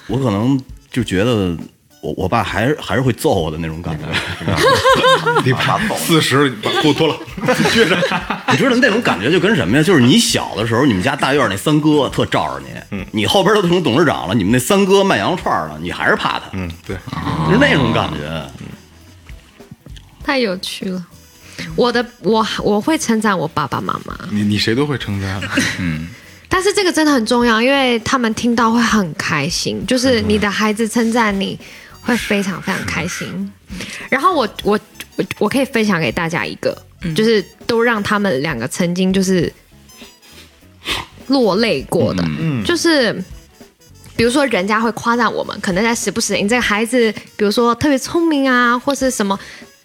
[0.08, 0.60] 我可能
[0.90, 1.56] 就觉得
[2.04, 4.04] 我我爸还是还是会揍我的那种感觉。
[5.42, 7.96] 你把 四十把裤脱了，撅着。
[8.52, 9.82] 你知道那种感觉就跟什么呀？
[9.82, 16.94] 就是你小的时候，你们家大院那三哥特罩着你，嗯，你后边都成董事长了，你们那三哥卖羊肉串了，你还是怕他，嗯，对，
[17.46, 18.46] 就是那种感觉。
[20.22, 21.02] 太有趣了。
[21.74, 25.40] 我的我我会称赞我爸爸妈妈，你你谁都会称赞。
[25.80, 26.08] 嗯
[26.46, 31.58] 但是这个真的很重要，因为他们听到会很开心，就是你的孩子称赞你
[32.04, 33.52] 会非常非常开心。
[34.08, 34.78] 然后我我
[35.16, 36.76] 我我可以分享给大家一个，
[37.16, 39.52] 就是都让他们两个曾经就是
[41.26, 42.22] 落泪过的，
[42.64, 43.12] 就是
[44.16, 49.38] 比如说人家会夸赞我们，可能在时不时你这个孩子，比如说特别聪明啊，或是什么，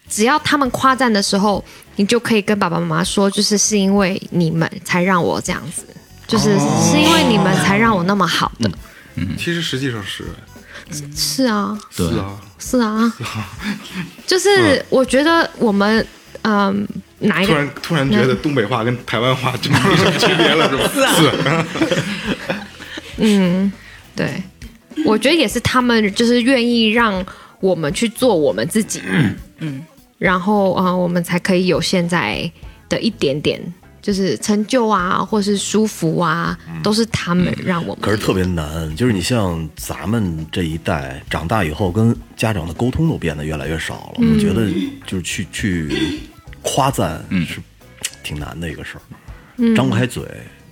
[0.07, 1.63] 只要他们夸赞的时候，
[1.95, 5.83] 你就可以跟爸爸妈妈说，就是是因为你们才让我这样子，
[6.27, 8.69] 就是是因为你们才让我那么好的，
[9.15, 9.35] 嗯。
[9.37, 10.25] 其实实际上是
[11.15, 13.13] 是啊，是啊，是啊，
[14.25, 16.05] 就是我觉得我们
[16.43, 16.87] 嗯、
[17.19, 21.01] 哪一个突然突然觉得东北话跟台湾话就没什么区别了，是
[21.43, 21.65] 吧？
[21.75, 22.55] 是
[23.17, 23.71] 嗯，
[24.15, 24.41] 对，
[25.05, 27.23] 我觉得也是他们就是愿意让
[27.59, 29.01] 我们去做我们自己，
[29.59, 29.85] 嗯，
[30.17, 32.49] 然后啊、呃我们才可以有现在
[32.87, 33.61] 的一点点
[34.01, 38.01] 就是成就啊，或是舒服啊，都是他们让我们。
[38.01, 44.21] 可是特别难，就是你像咱们这一代长大以后，跟家长的沟通都变得越来越少了。
[44.27, 44.71] 我觉得
[45.05, 46.19] 就是去去
[46.61, 47.59] 夸赞是
[48.23, 50.23] 挺难的一个事儿，张不开嘴。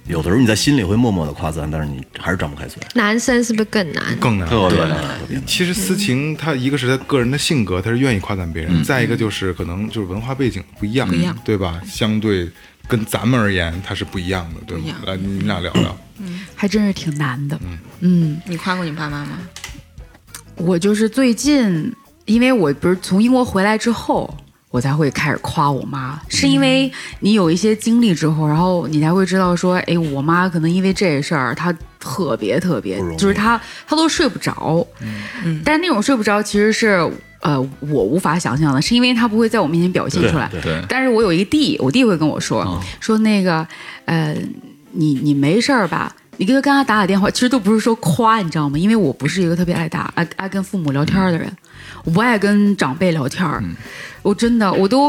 [0.07, 2.82] 有的时候你在心里会默默的夸赞，但是你还是张不开嘴。
[2.95, 4.17] 男生是不是更难？
[4.21, 4.47] 更难。
[4.47, 5.19] 特别难。
[5.45, 11.82] 其实思晴，他一个是他个人的性格，他是愿意夸赞别人；再一个就是可能就是文化背景不一样，不一样对吧？
[11.86, 12.49] 相对
[12.88, 14.95] 跟咱们而言，它是不一样的，对吗？
[15.05, 15.97] 来，你们俩聊聊。
[16.19, 16.41] 嗯。
[16.55, 17.59] 还真是挺难的。
[17.99, 19.38] 嗯，你夸过你爸妈吗？
[20.55, 21.93] 我就是最近，
[22.25, 24.35] 因为我不是从英国回来之后，
[24.71, 34.85] 我才会开始夸我妈，是因为你有一些经历之后，然后你才会知道说，哎，我妈可能因为这事儿，她特别特别就是她她都睡不着，
[35.43, 37.07] 嗯，但是那种睡不着其实是
[37.47, 43.65] 呃我无法想象的，是因为他不会在我面前表现出来，对对但是我有一个弟，我弟会跟我说、说那个
[44.03, 44.35] 呃，
[44.91, 46.13] 你你没事儿吧？
[46.39, 48.77] 你给他跟他打打电话，其实都不是说夸，你知道吗？
[48.77, 51.49] 因为我不是一个特别爱打爱爱跟父母聊天的人，
[52.03, 53.63] 我不爱跟长辈聊天儿。
[54.21, 55.05] 我真的，我都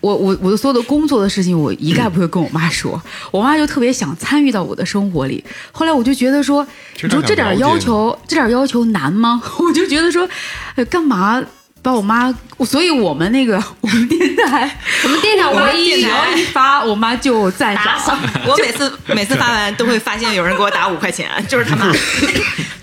[0.00, 3.00] 我我我的所有的工作的事情，我一概不会跟我妈说。
[3.30, 5.42] 我妈就特别想参与到我的生活里。
[5.72, 6.64] 后来我就觉得说，
[7.02, 9.42] 你说这点要求，这点要求难吗？
[9.58, 10.28] 我就觉得说，
[10.76, 11.42] 呃干嘛
[11.82, 12.34] 把我妈？
[12.66, 18.18] 所以我们那个我们电台，我们电台我唯一只要一发，我妈就赞赏。
[18.46, 21.92] 我每次每次发完都会发现有人给我打五块钱，就是他妈。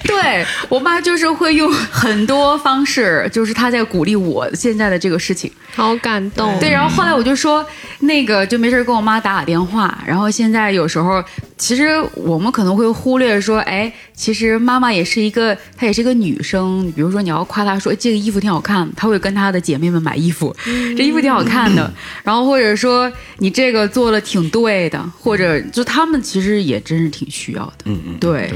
[0.05, 5.51] 对我妈就是会用很多方式，就是她在鼓励我现在的这个事情。
[5.75, 6.57] 好感动。
[6.59, 7.65] 对，然后后来我就说，
[7.99, 10.01] 那个就没事跟我妈打打电话。
[10.07, 11.21] 然后现在有时候，
[11.57, 16.89] 其实我们可能会忽略说，哎，其实妈妈也是一个，她也是一个女生。
[16.95, 20.55] 比如说你要夸她说哎这个衣服挺好看，她会跟她的姐妹们买衣服，
[20.95, 21.91] 这衣服挺好看的。
[22.23, 27.73] 然后或者说你这个做的挺对的，或者就他们其实也真是挺需要的。
[27.83, 28.49] 嗯嗯，对，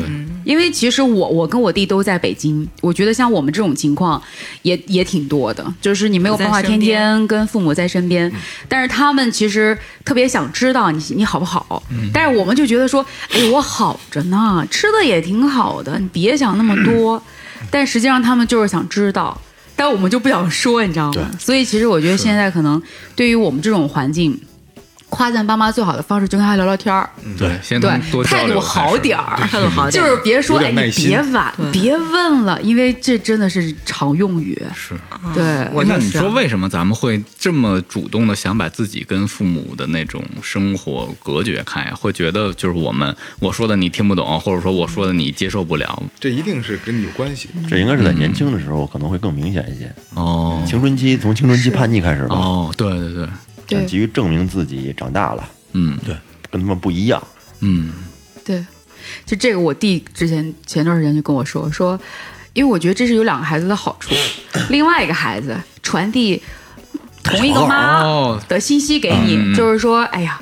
[0.46, 4.22] 因为其实我我跟我弟都在北京，我觉得像我们这种情况
[4.62, 8.32] 也也挺多的，就是你没有办法天天跟父母在身边，
[8.68, 11.82] 但是他们其实特别想知道你你好不好，
[12.14, 17.22] 但是我们就觉得说，哎，我好着呢，吃的也挺好的，你别想那么多，
[17.70, 19.40] 但实际上他们就是想知道。
[19.76, 21.32] 但我们就不想说，你知道吗？
[21.40, 22.82] 所以其实我觉得现在可能
[23.16, 24.38] 对于我们这种环境，
[25.10, 27.90] 夸赞爸妈最好的方式就跟他聊聊天儿，对，先对
[28.24, 34.62] 态度好点儿，态度好点就是别说哎，你别晚，别问了，因为这真的是常用语。
[34.76, 34.96] 是。
[35.34, 41.92] 对，那你说为什么咱们会这么主动的想把自己跟父母的那种生活隔绝开？
[42.00, 46.02] 会觉得就是我们我说的你听不懂，或者说我说的你接受不了？
[46.20, 47.50] 这一定是跟你有关系。
[47.68, 49.92] 这应该是在年轻的时候可能会更明显一些。
[50.14, 53.28] 哦青春期从青春期叛逆开始吧，哦，对对对，
[53.70, 53.86] 对。
[53.86, 55.98] 急于证明自己长大了，嗯。
[56.06, 56.16] 对，
[56.50, 57.22] 跟他们不一样。
[57.60, 57.92] 嗯。
[58.44, 58.66] 对，
[59.26, 62.00] 就这个，我弟之前前段时间就跟我说说，
[62.54, 64.14] 因为我觉得这是有两个孩子的好处，
[64.70, 66.42] 另外一个孩子传递
[67.24, 68.42] 同一个妈哦。
[68.48, 70.42] 的信息给你，就是说，哎呀。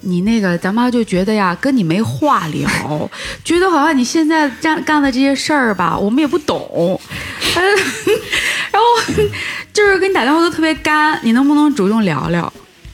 [0.00, 2.68] 你那个，咱妈就觉得呀，跟你没话聊，
[3.42, 7.00] 觉得好像你现在干干的这些事儿吧，我们也不懂，
[7.56, 7.62] 嗯
[8.70, 9.24] 然后
[9.76, 12.50] 就是给你打电话都特别干，你能不能主动聊聊？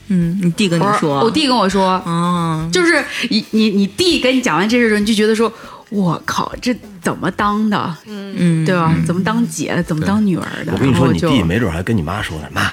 [0.08, 5.50] 嗯，你弟跟你说，我弟跟我说，嗯，就是你你你弟跟你讲完这事之后，你就觉得说，
[5.90, 7.96] 我靠，这怎么当的？
[8.06, 8.92] 嗯，对吧？
[9.06, 9.82] 怎么当姐的？
[9.84, 10.72] 怎么当女儿的？
[10.72, 12.72] 我跟你说，你弟没准还跟你妈说呢，妈，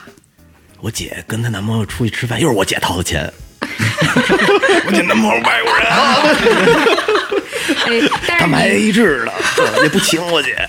[0.82, 3.32] 我姐跟她男朋友出去吃饭，又是我姐掏的钱。
[4.88, 6.16] 我姐男朋友外国人啊，
[7.86, 10.68] 哎，但是他买你 A 制的，也不请我姐。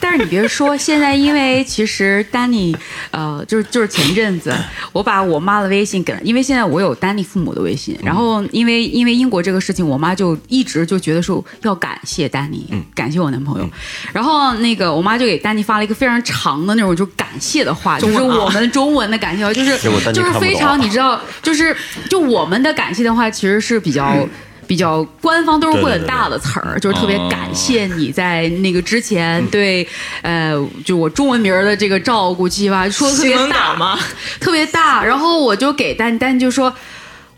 [0.00, 2.76] 但是你别说，现在因为其实丹尼，
[3.10, 4.54] 呃，就是就是前阵子
[4.92, 13.68] 我把我妈的微信给了，因为现在我有丹尼父母的微信，然后因为因为英国这个事情，我妈就一直就觉得说要感谢丹尼，感谢我男朋友，
[14.12, 19.76] 然后那个我妈就给丹尼发了一个非常长的那种就感谢的话，就是我们中文的感谢话，就是
[20.12, 21.76] 就是非常你知道，就是
[22.08, 24.26] 就我们的感谢的话，其实是比较。
[24.68, 29.84] 比较官方都是会很大的词儿，就是特别感谢你在那个之前对，
[30.20, 30.54] 呃，
[30.84, 33.98] 就我中文名儿的这个照顾，记吧，说的特别大稿吗？
[34.38, 35.02] 特别大。
[35.02, 36.72] 然后我就给丹丹就说，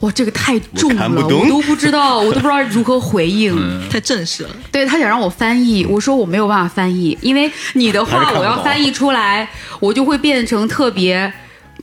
[0.01, 3.89] 哇，这个太重了，我都不知道， 我都不知道如何回应。
[3.89, 4.51] 太正式了。
[4.73, 11.33] 对他想让我翻译，我说我没有办法翻译，因为你的话我要翻译出来，我就会变成特别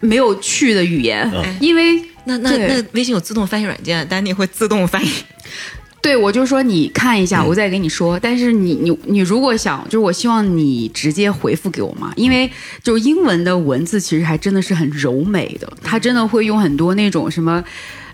[0.02, 1.32] 没有趣的语言，
[1.62, 5.10] 因为那那那微信有自动翻译软件，丹尼会自动翻译。
[6.00, 8.20] 对，我就说你看一下，我再给你说。
[8.20, 12.50] 但是你你你如果想，就是我希望你直接回复给我嘛，因为
[12.84, 17.64] 就是英文的文字其实还真的是很柔美的，它真的会用很多那种什么。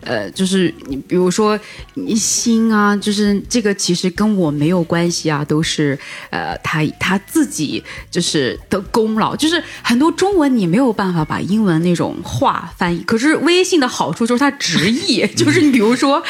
[0.06, 1.60] 呃，就是你比如说
[1.96, 5.98] 你心啊，就是这个其实跟我没有关系啊，都是
[6.30, 9.36] 呃他他自己就是的功劳。
[9.36, 16.22] 就是很多中文你没有办法把英文那种话翻译，可是微信的好处就是它直译， 就是你比如说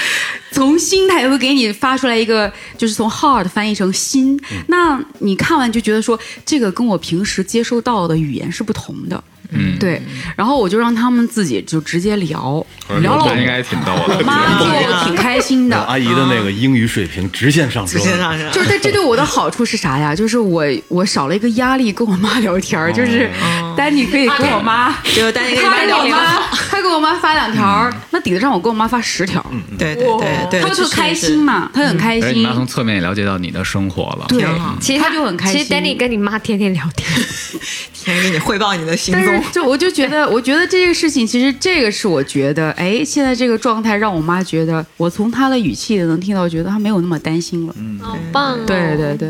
[0.51, 9.23] 从心它也会给你发出来一个，就是从 heart 翻译成心，那你看完就觉得说这个跟我平时接收到的语言是不同的。
[9.53, 10.01] 嗯，对，
[10.35, 12.65] 然后我就让他们自己就直接聊，
[13.01, 14.17] 聊了我应该挺逗的。
[14.17, 15.77] 我妈 就挺开心的。
[15.83, 18.51] 阿姨的那个英语水平直线上升，直线上升。
[18.51, 20.15] 就是这这对我的好处是啥呀？
[20.15, 23.29] 就是我我少了一个压力，跟我妈聊天儿，就是
[23.77, 32.53] 丹尼可以跟我妈，就是丹尼跟你他给我妈他给我妈发两条儿，那抵得上我跟我妈发十条儿，对对对对，他就开心嘛，他很开心你妈。
[32.53, 34.25] 从侧面也了解到你的生活了。
[34.29, 34.43] 对
[34.79, 35.61] 其实他就很开心。
[35.61, 37.07] 其实 Danny 跟你妈天天聊天，
[37.93, 39.42] 天天给你汇报你的行但踪是。
[39.51, 47.75] 就我就觉得， 我觉得这个事情，其实这个是我觉得，哎，现在这个状态让我妈觉得，我从她的语气能听到，觉得她没有那么担心了。
[48.01, 48.63] 好棒哦！
[48.65, 49.29] 对对对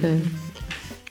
[0.00, 0.20] 对，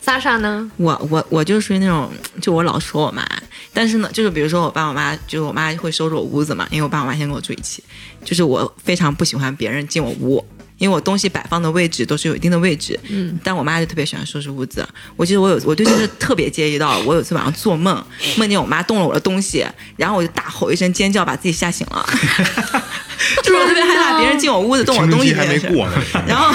[0.01, 0.71] 莎莎呢？
[0.77, 2.09] 我我我就属于那种，
[2.41, 3.25] 就我老说我妈，
[3.73, 7.83] 但是呢，就是比如说我爸我妈，就是我妈会收拾我屋子嘛，因为我爸我妈先跟我住一起，
[8.23, 10.43] 就是我非常不喜欢别人进我屋。
[10.77, 14.87] 因为我东西摆放的位置都是有一定的位置，嗯，但我妈就特别喜欢收拾屋子。
[15.15, 18.03] 我记得我有我对这个特别介意到，我有次晚上做梦，
[18.37, 19.65] 梦见我妈动了我的东西，
[19.95, 22.07] 然后我就大吼一声尖叫，把自己吓醒了，
[23.43, 25.67] 就是我特别害怕别人进我屋子动我东西这件事。
[25.67, 25.93] 没过呢。
[26.27, 26.53] 然后，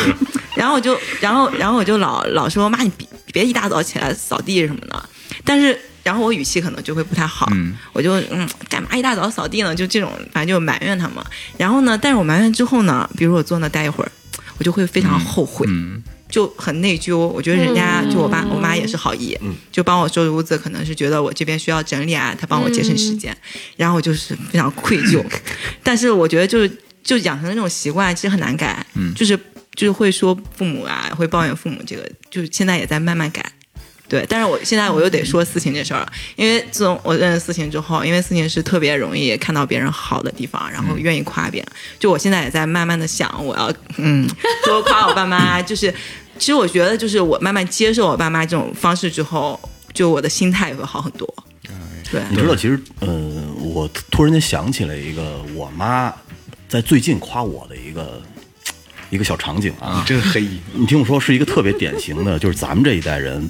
[0.57, 5.09] 然后我就，然后，然后我就老老说妈，你别别一大早起来扫地什么的。
[5.45, 9.75] 但是，然后我语气可能就会不太好，嗯我就嗯，干嘛一大早扫地呢？
[9.75, 11.25] 就这种，反正就埋怨他们。
[11.57, 14.11] 然后呢，但是我埋怨之后呢，比如我坐那待一会儿，
[14.59, 15.67] 我就会非常后悔。
[15.69, 17.17] 嗯，就很内疚。
[17.19, 19.39] 我觉得人家就我爸我妈也是好意，
[19.71, 23.37] 就帮我收拾屋子，可能是觉得我这边需要整理啊，他帮我节省时间，
[23.77, 25.25] 然后我就是非常愧疚。
[25.85, 26.71] 但是我觉得就是
[27.05, 28.85] 就养成了这种习惯，其实很难改，
[29.15, 29.39] 就是
[29.77, 33.45] 就是会说父母啊，会抱怨父母，这个就是现在也在慢慢改。
[34.13, 41.73] 对，但是我现在我又得说思琴这事儿了，因为自从我认识思琴之后，因为思琴是特别容易看到别人好的地方，然后愿意夸别人。
[41.99, 44.29] 就我现在也在慢慢的想，我要嗯
[44.67, 45.63] 多夸我爸妈。
[45.65, 45.91] 就是
[46.39, 49.59] 其实我觉得，就是我慢慢接受我爸妈这种方式之后，
[49.95, 51.27] 就我的心态也会好很多。
[52.11, 56.13] 对，你知道，其实呃，我突然间想起了一个我妈
[56.69, 58.21] 在最近夸我的一个
[59.09, 63.49] 一个小场景啊，真黑，你听我说，是一个特别典型的，就是咱们这一代人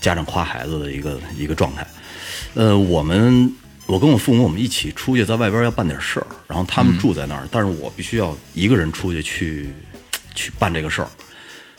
[0.00, 1.86] 家长夸孩子的一个一个状态。
[2.54, 3.52] 呃，我们
[3.86, 9.70] 我跟我父母我们一起出去，在外边要办点事儿，然后他们住在那儿，但是我必须要一个人出去去
[10.34, 11.08] 去办这个事儿。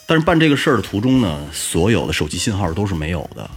[0.06, 3.50] 但是办这个事儿的途中呢，所有的手机信号都是没有的，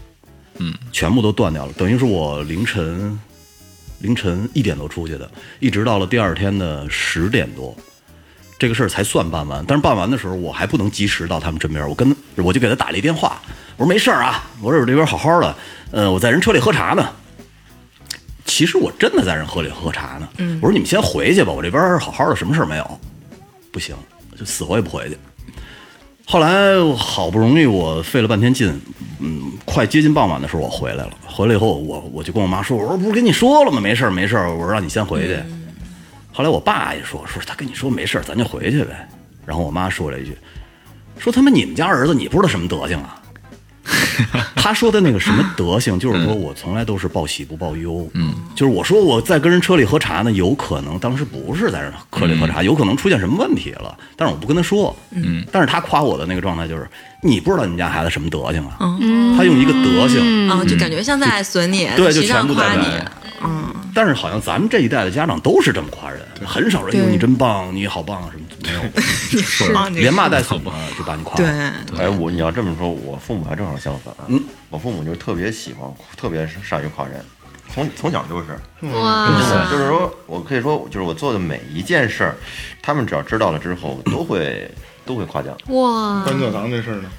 [0.58, 3.18] 嗯，全部都断掉了，等于是我凌晨
[4.00, 7.74] 凌晨一点多出去的，一直到了第二天的十点多，
[8.58, 9.64] 这个事儿才算办完。
[9.66, 13.40] 但是办完的时候，我还不能及时到他们身边，我跟我就给他打了一电话，
[13.82, 15.56] 我说没事儿啊，我说我这边好好的，
[15.90, 17.10] 呃，我在人车里喝茶呢。
[18.44, 20.28] 其实我真的在人车里喝茶呢。
[20.38, 23.00] 嗯，我说你们先回去吧，我这边好好的，什么事儿没有。
[23.72, 23.96] 不行，
[24.38, 25.18] 就死活也不回去。
[26.24, 28.80] 后来好不容易我费了半天劲，
[29.18, 31.10] 嗯，快接近傍晚的时候我回来了。
[31.26, 33.80] 回来以后，我我就跟我妈说：“我说不是跟你说了吗？
[33.80, 34.48] 没事儿没事儿。
[34.48, 35.36] 我说让你先回去。
[36.32, 39.08] 后来我爸也说：“说他跟你说没事儿，咱就回去呗。”
[39.44, 40.38] 然后我妈说了一句
[41.18, 43.18] ：“说他妈你们家儿子你不知道什么德行啊？
[44.54, 48.08] 他说的那个什么德行，就是说我从来都是报喜不报忧。
[48.14, 54.94] 嗯，就是我说我在跟人车里喝茶呢，有可能当时不是在人车里喝茶，有可能出现什么问题了，但是我不跟他说。
[55.10, 56.88] 嗯，但是他夸我的那个状态就是，
[57.22, 58.76] 你不知道你们家孩子什么德行啊？
[59.36, 62.86] 他用一个德行，啊，就感觉像在损你，对，就全部在夸你
[63.42, 63.80] 那。
[63.94, 71.36] 但是好像咱们这一代的家长都是这么夸人，很少人对哟你真棒，你好棒什么没有，是连骂带损啊就把你夸。
[71.36, 71.46] 对，
[71.98, 74.14] 哎，我你要这么说，我父母还正好相反。
[74.28, 77.22] 嗯，我父母就特别喜欢，特别善于夸人，
[77.74, 78.58] 从从小就是。
[78.94, 82.34] 哇真的就是说，我可以说，就是我做的每一件事儿，
[82.80, 84.70] 他们只要知道了之后，都会
[85.04, 85.54] 都会夸奖。
[85.68, 87.10] 哇，搬教堂这事儿呢？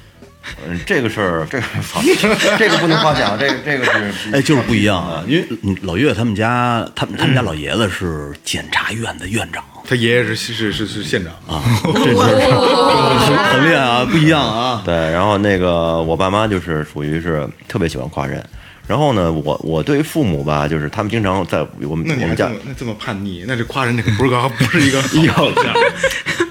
[0.67, 2.01] 嗯，这个事儿，这个操，
[2.57, 11.61] 这个不能夸奖，这个这个是，哎，就是不一样啊，因为嗯老岳他们家，他们他们家老爷子是检察院的院长他爷爷是是是是县长啊，
[11.93, 14.81] 这是 很很厉害啊，不一样啊。
[14.85, 18.43] 对，然后那个我爸妈就是属于是特别喜欢夸人。
[18.85, 26.47] 然后呢，我我对于父母吧，就是他们经常在我们我们家那这么叛逆，那这夸人这个不是个不是一个 好事儿。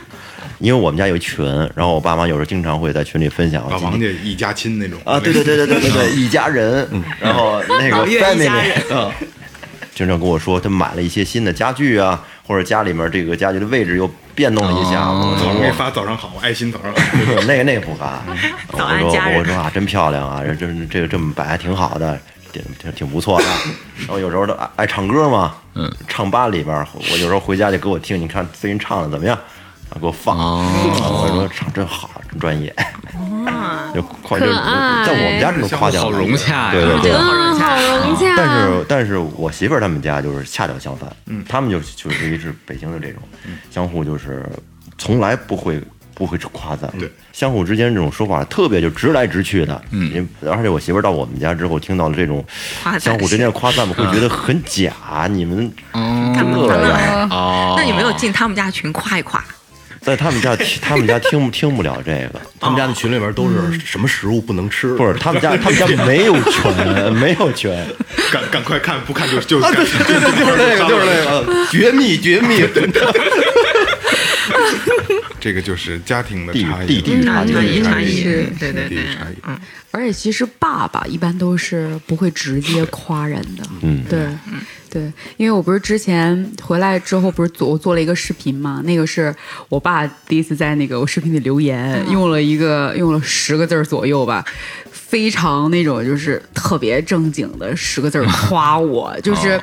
[0.63, 1.45] 因为我们家有一群，
[1.75, 6.89] 然后我爸妈有时候经常会在群里分享老王家一家亲那种啊，对对对对对对对， 一家人，
[7.19, 8.07] 然后那个
[9.93, 17.01] 经常跟我说他买了一些新的家具啊，或者家里面这个家具的位置又变动了一下，我早上给你发早上好，爱心早上好。
[17.47, 18.23] 那个那个不发，
[18.71, 18.87] 我说
[19.39, 22.17] 我说啊，真漂亮啊，这这这个这么摆还挺好的，
[22.53, 23.45] 挺挺挺不错的。
[23.99, 29.37] 然后有时候都爱爱唱歌嘛，嗯，唱吧里边，我有时候回家就给我听，你看最近唱的怎么样？
[29.93, 32.75] 啊，给我放，我说唱真好，真专业，
[33.95, 37.13] 就夸就是在我们家这种夸奖好融洽对对对。
[37.13, 38.35] 好融洽。
[38.37, 43.23] 但是但是我媳妇儿他们家就是恰恰相反，嗯，他们就就属于是北京的这种，
[43.71, 44.49] 相互就是
[44.97, 45.81] 从来不会
[46.15, 52.43] 不会夸赞，对，相互之间这种说话特别就直来直去的，嗯，而且我媳妇儿到我们家之后听到了这种
[52.99, 54.93] 相互之间的夸赞，我会觉得很假，
[55.29, 57.29] 你们干嘛呢？
[57.31, 59.45] 哦，那你没有进他们家群夸一夸？
[60.03, 67.87] 在他们家他们家听听不了这个， 他们家的群里边都是什么食物不能吃，不是他们家他们家没有权，没有权，
[68.33, 72.63] 赶赶快看，不看就就对对对，就是那个， 就是那个绝密绝密。
[75.43, 79.35] 这个就是家庭的差异，地地域差异是对对对地域，差异。
[79.45, 79.59] 嗯，
[79.91, 84.29] 而且其实爸爸一般都是不会直接夸人的，嗯对，
[84.89, 89.35] 对，因为我不是之前回来之后不是做我做了一个视频嘛，那个是
[89.69, 94.45] 我爸第一次在那个我视频里留言，用了一个用了十个字儿左右吧，
[94.93, 99.61] 非常那种就是特别正经的十个字儿夸我，就是。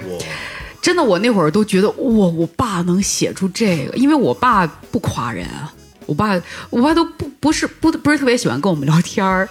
[0.82, 5.72] 真的，我那会儿都觉得哇，我爸能写出这个，因为我爸不夸人啊，
[6.06, 9.48] 我爸我爸都不不是不不是特别喜欢跟我们聊天儿，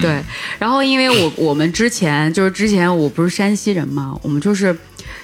[0.00, 0.22] 对。
[0.58, 4.76] 然后因为我我们之前就是之前我不是山西人嘛，我们就是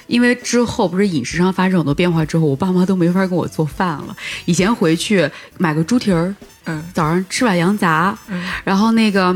[0.07, 4.15] 因为之后不是饮食上发生很多变化之后，我爸妈都没法给我做饭了。
[4.45, 6.33] 以前回去买个猪蹄儿，
[6.65, 9.31] 嗯，早上吃碗羊杂，嗯然后那个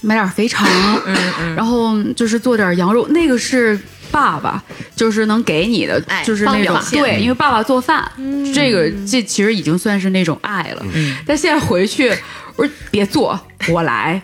[0.00, 0.68] 买点肥肠，
[1.06, 3.78] 嗯嗯，然后就是做点羊肉，那个是
[4.10, 4.62] 爸爸
[4.96, 8.10] 就是能给你的，爱就是那种对，因为爸爸做饭，
[8.54, 10.84] 这个这其实已经算是那种爱了。
[11.26, 12.10] 但现在回去，
[12.56, 13.38] 我说别做，
[13.70, 14.20] 我来。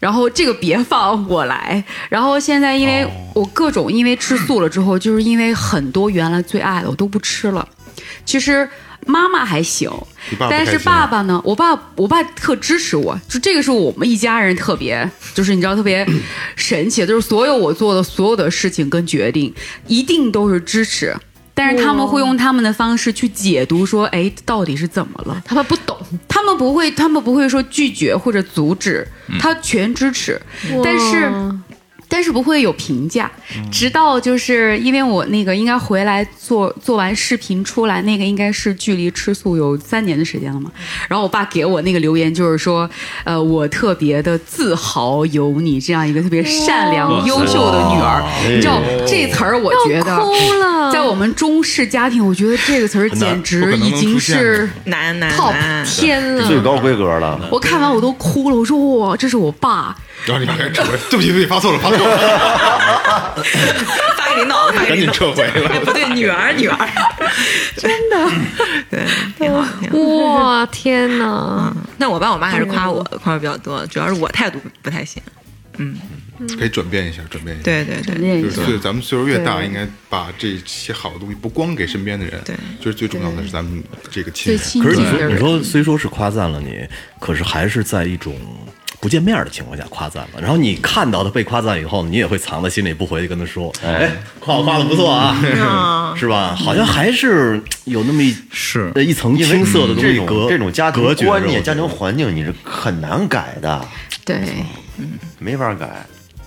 [0.00, 1.82] 然后这个别放，我来。
[2.10, 7.66] 然后现在因为我各种因为吃素了之后，就是因为很多原来最爱的我都不吃了。
[8.26, 8.68] 其实
[9.06, 9.90] 妈妈还行，
[10.38, 11.40] 但是爸爸呢？
[11.44, 16.06] 我爸我爸特支持我，就这个是我们一家人特别，就是你知道特别
[16.56, 19.52] 神奇的，就是所有我做的所有的事情跟决定，
[19.86, 21.14] 一定都是支持。
[21.56, 25.40] 但是他们会用他们的方式去解读，说，哎，到底是怎么了？
[25.44, 25.96] 他们不懂，
[26.26, 29.06] 他们不会，他们不会说拒绝或者阻止，
[29.38, 30.40] 他全支持。
[30.82, 31.56] 但是哇
[32.14, 33.28] 但是不会有评价，
[33.72, 40.70] 直到就是因为我那个应该回来做做完视频出来，那个应该是距离吃素有三年的时间了嘛。
[41.08, 42.88] 然后我爸给我那个留言就是说，
[43.24, 48.22] 呃，我特别的自豪有你这样一个特别善良、优秀的女儿。
[48.48, 57.48] 你知道这词儿，我觉得哭了，在我们中式家庭，我觉得这个词儿简直已经是难难 top，天了，最高规格了。
[57.50, 59.96] 我看完我都哭了，我说哇，这是我爸。
[60.26, 63.34] 然后你爸开始撤回，对不起，对不起，发错了，发错了，
[64.16, 65.10] 发给领导，发给赶紧。
[65.12, 65.68] 撤回了。
[65.70, 66.76] 哎，不对，女儿，女儿，
[67.76, 68.30] 真的，
[68.90, 69.04] 对，
[69.38, 69.98] 挺好，挺好。
[69.98, 71.72] 哇，天哪！
[71.98, 75.22] 但我爸我妈还是夸我，夸我比较多，主要是我态度不太行。
[75.76, 75.96] 嗯
[76.58, 77.64] 可以转变一下，转变一下。
[77.64, 84.60] 对对对，练一下就是岁咱们岁数越大，应该把这些好的东西不光给身边的人，对就是最重要的是咱们这个亲人。
[84.82, 85.28] 可是你说。
[85.28, 86.84] 你说虽说是夸赞了你，
[87.20, 88.34] 可是还是在一种
[89.00, 90.40] 不见面的情况下夸赞了。
[90.40, 95.36] 然后你看到他被夸赞以后，你也会藏在心里，不回去跟他说：“哎，夸我夸的不错啊，
[96.16, 98.90] 是吧？”好像还是有那么一是。
[98.96, 103.86] 一层青涩的东这种西隔这种家庭观念、家庭环境，你是很难改的，
[104.24, 104.40] 对，
[105.38, 106.06] 没法改。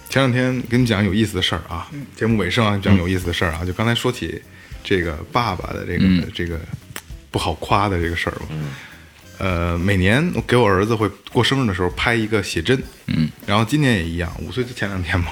[0.10, 4.42] 前两天跟你讲有意思的事儿啊，节目尾声啊，讲有意思的事儿啊，就刚才说起
[4.84, 6.58] 这个爸爸的这个、这个
[7.30, 8.48] 不好夸的这个事儿嘛。
[9.38, 15.28] 呃，每年我给我儿子会过生日的时候拍一个写真，嗯，然后今年也一样，五岁就前两天嘛，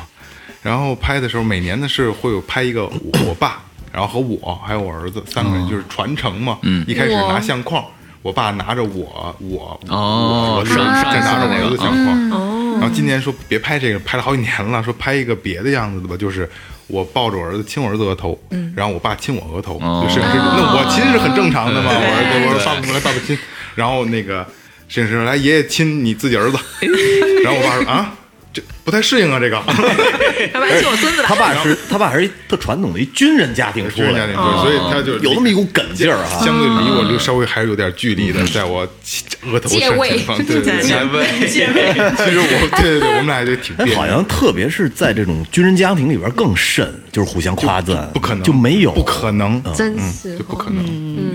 [0.62, 7.84] 然后拍的时候每年呢是会有拍一个我我爸， 然后和我还有我儿子三个人就是传承嘛，嗯，一开始拿相框，
[8.22, 12.78] 我爸拿着我我哦我再拿着我儿子相框，哦。
[12.80, 16.48] 然后今年说别拍这个，拍了好几年了，说拍一个别的样子的吧，就是
[16.88, 18.38] 我抱着我儿子亲我儿子额头，
[18.76, 20.06] 然后我爸亲我额头，哦。
[20.06, 23.38] 就摄影师，那我亲是很正常的嘛，我儿子我说爸爸过来，爸爸亲，
[23.76, 24.46] 然后那个
[24.88, 26.58] 摄影师说来爷爷亲你自己儿子，
[27.44, 28.14] 然后我爸说啊。
[28.56, 29.58] 这不太适应啊，这个。
[29.58, 31.28] 要不然亲我孙子来。
[31.28, 36.40] 他爸是他爸还是一特传统的一军人家庭出军人家来的，庭出来，所以他就有那么一股梗劲儿啊。
[36.42, 38.88] 相对离我就稍微还是有点距离的，在我
[39.52, 40.12] 额头上借位。
[40.12, 41.94] 前方，对对对，借位。
[42.16, 50.38] 其实我对对对，我们俩就挺别哎，扭好像特别是在这种军人家庭里边更甚，就是互相夸赞，不可能就没有，不可能，真是。
[50.38, 51.35] 就不可能。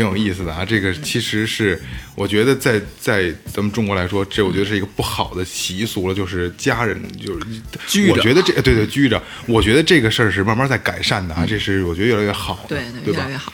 [0.00, 0.64] 嗯，挺有意思的啊。
[0.64, 1.80] 这个其实是
[2.14, 7.46] 我觉得在在咱们中国来说，这我觉得是一个不好的习俗了，就是家人就是
[7.86, 13.36] 拘着我觉得这对对拘着，我觉得这个事儿是慢慢在改善的啊，这是我觉得越来越好的，对对吧越来越？
[13.36, 13.52] 好，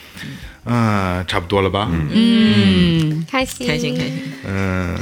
[0.65, 1.89] 嗯，差不多了吧？
[1.91, 4.19] 嗯开心开心开心。
[4.45, 4.97] 嗯，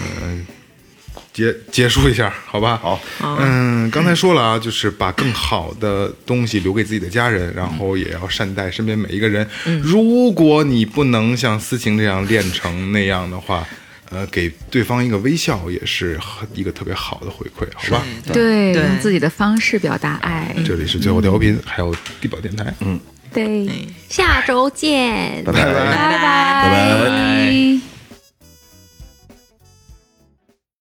[1.36, 2.80] 结结束一下， 好吧？
[2.82, 2.98] 好，
[3.42, 9.46] 嗯，刚才说了啊，就是把更好的东西留给自己的家人，然后也要善待身边每一个人。
[9.84, 13.68] 如果你不能像思晴这样练成那样的话，
[14.12, 18.06] 呃，给对方一个微笑也是很一个特别好的回馈，好吧？
[18.32, 20.56] 对，对用自己的方式表达爱。
[20.66, 22.98] 这里是最后调频，还有地宝电台，嗯，
[23.34, 23.68] 对，
[24.08, 25.66] 下周见，拜拜。
[25.66, 25.82] 拜拜。
[25.84, 27.95] 拜拜。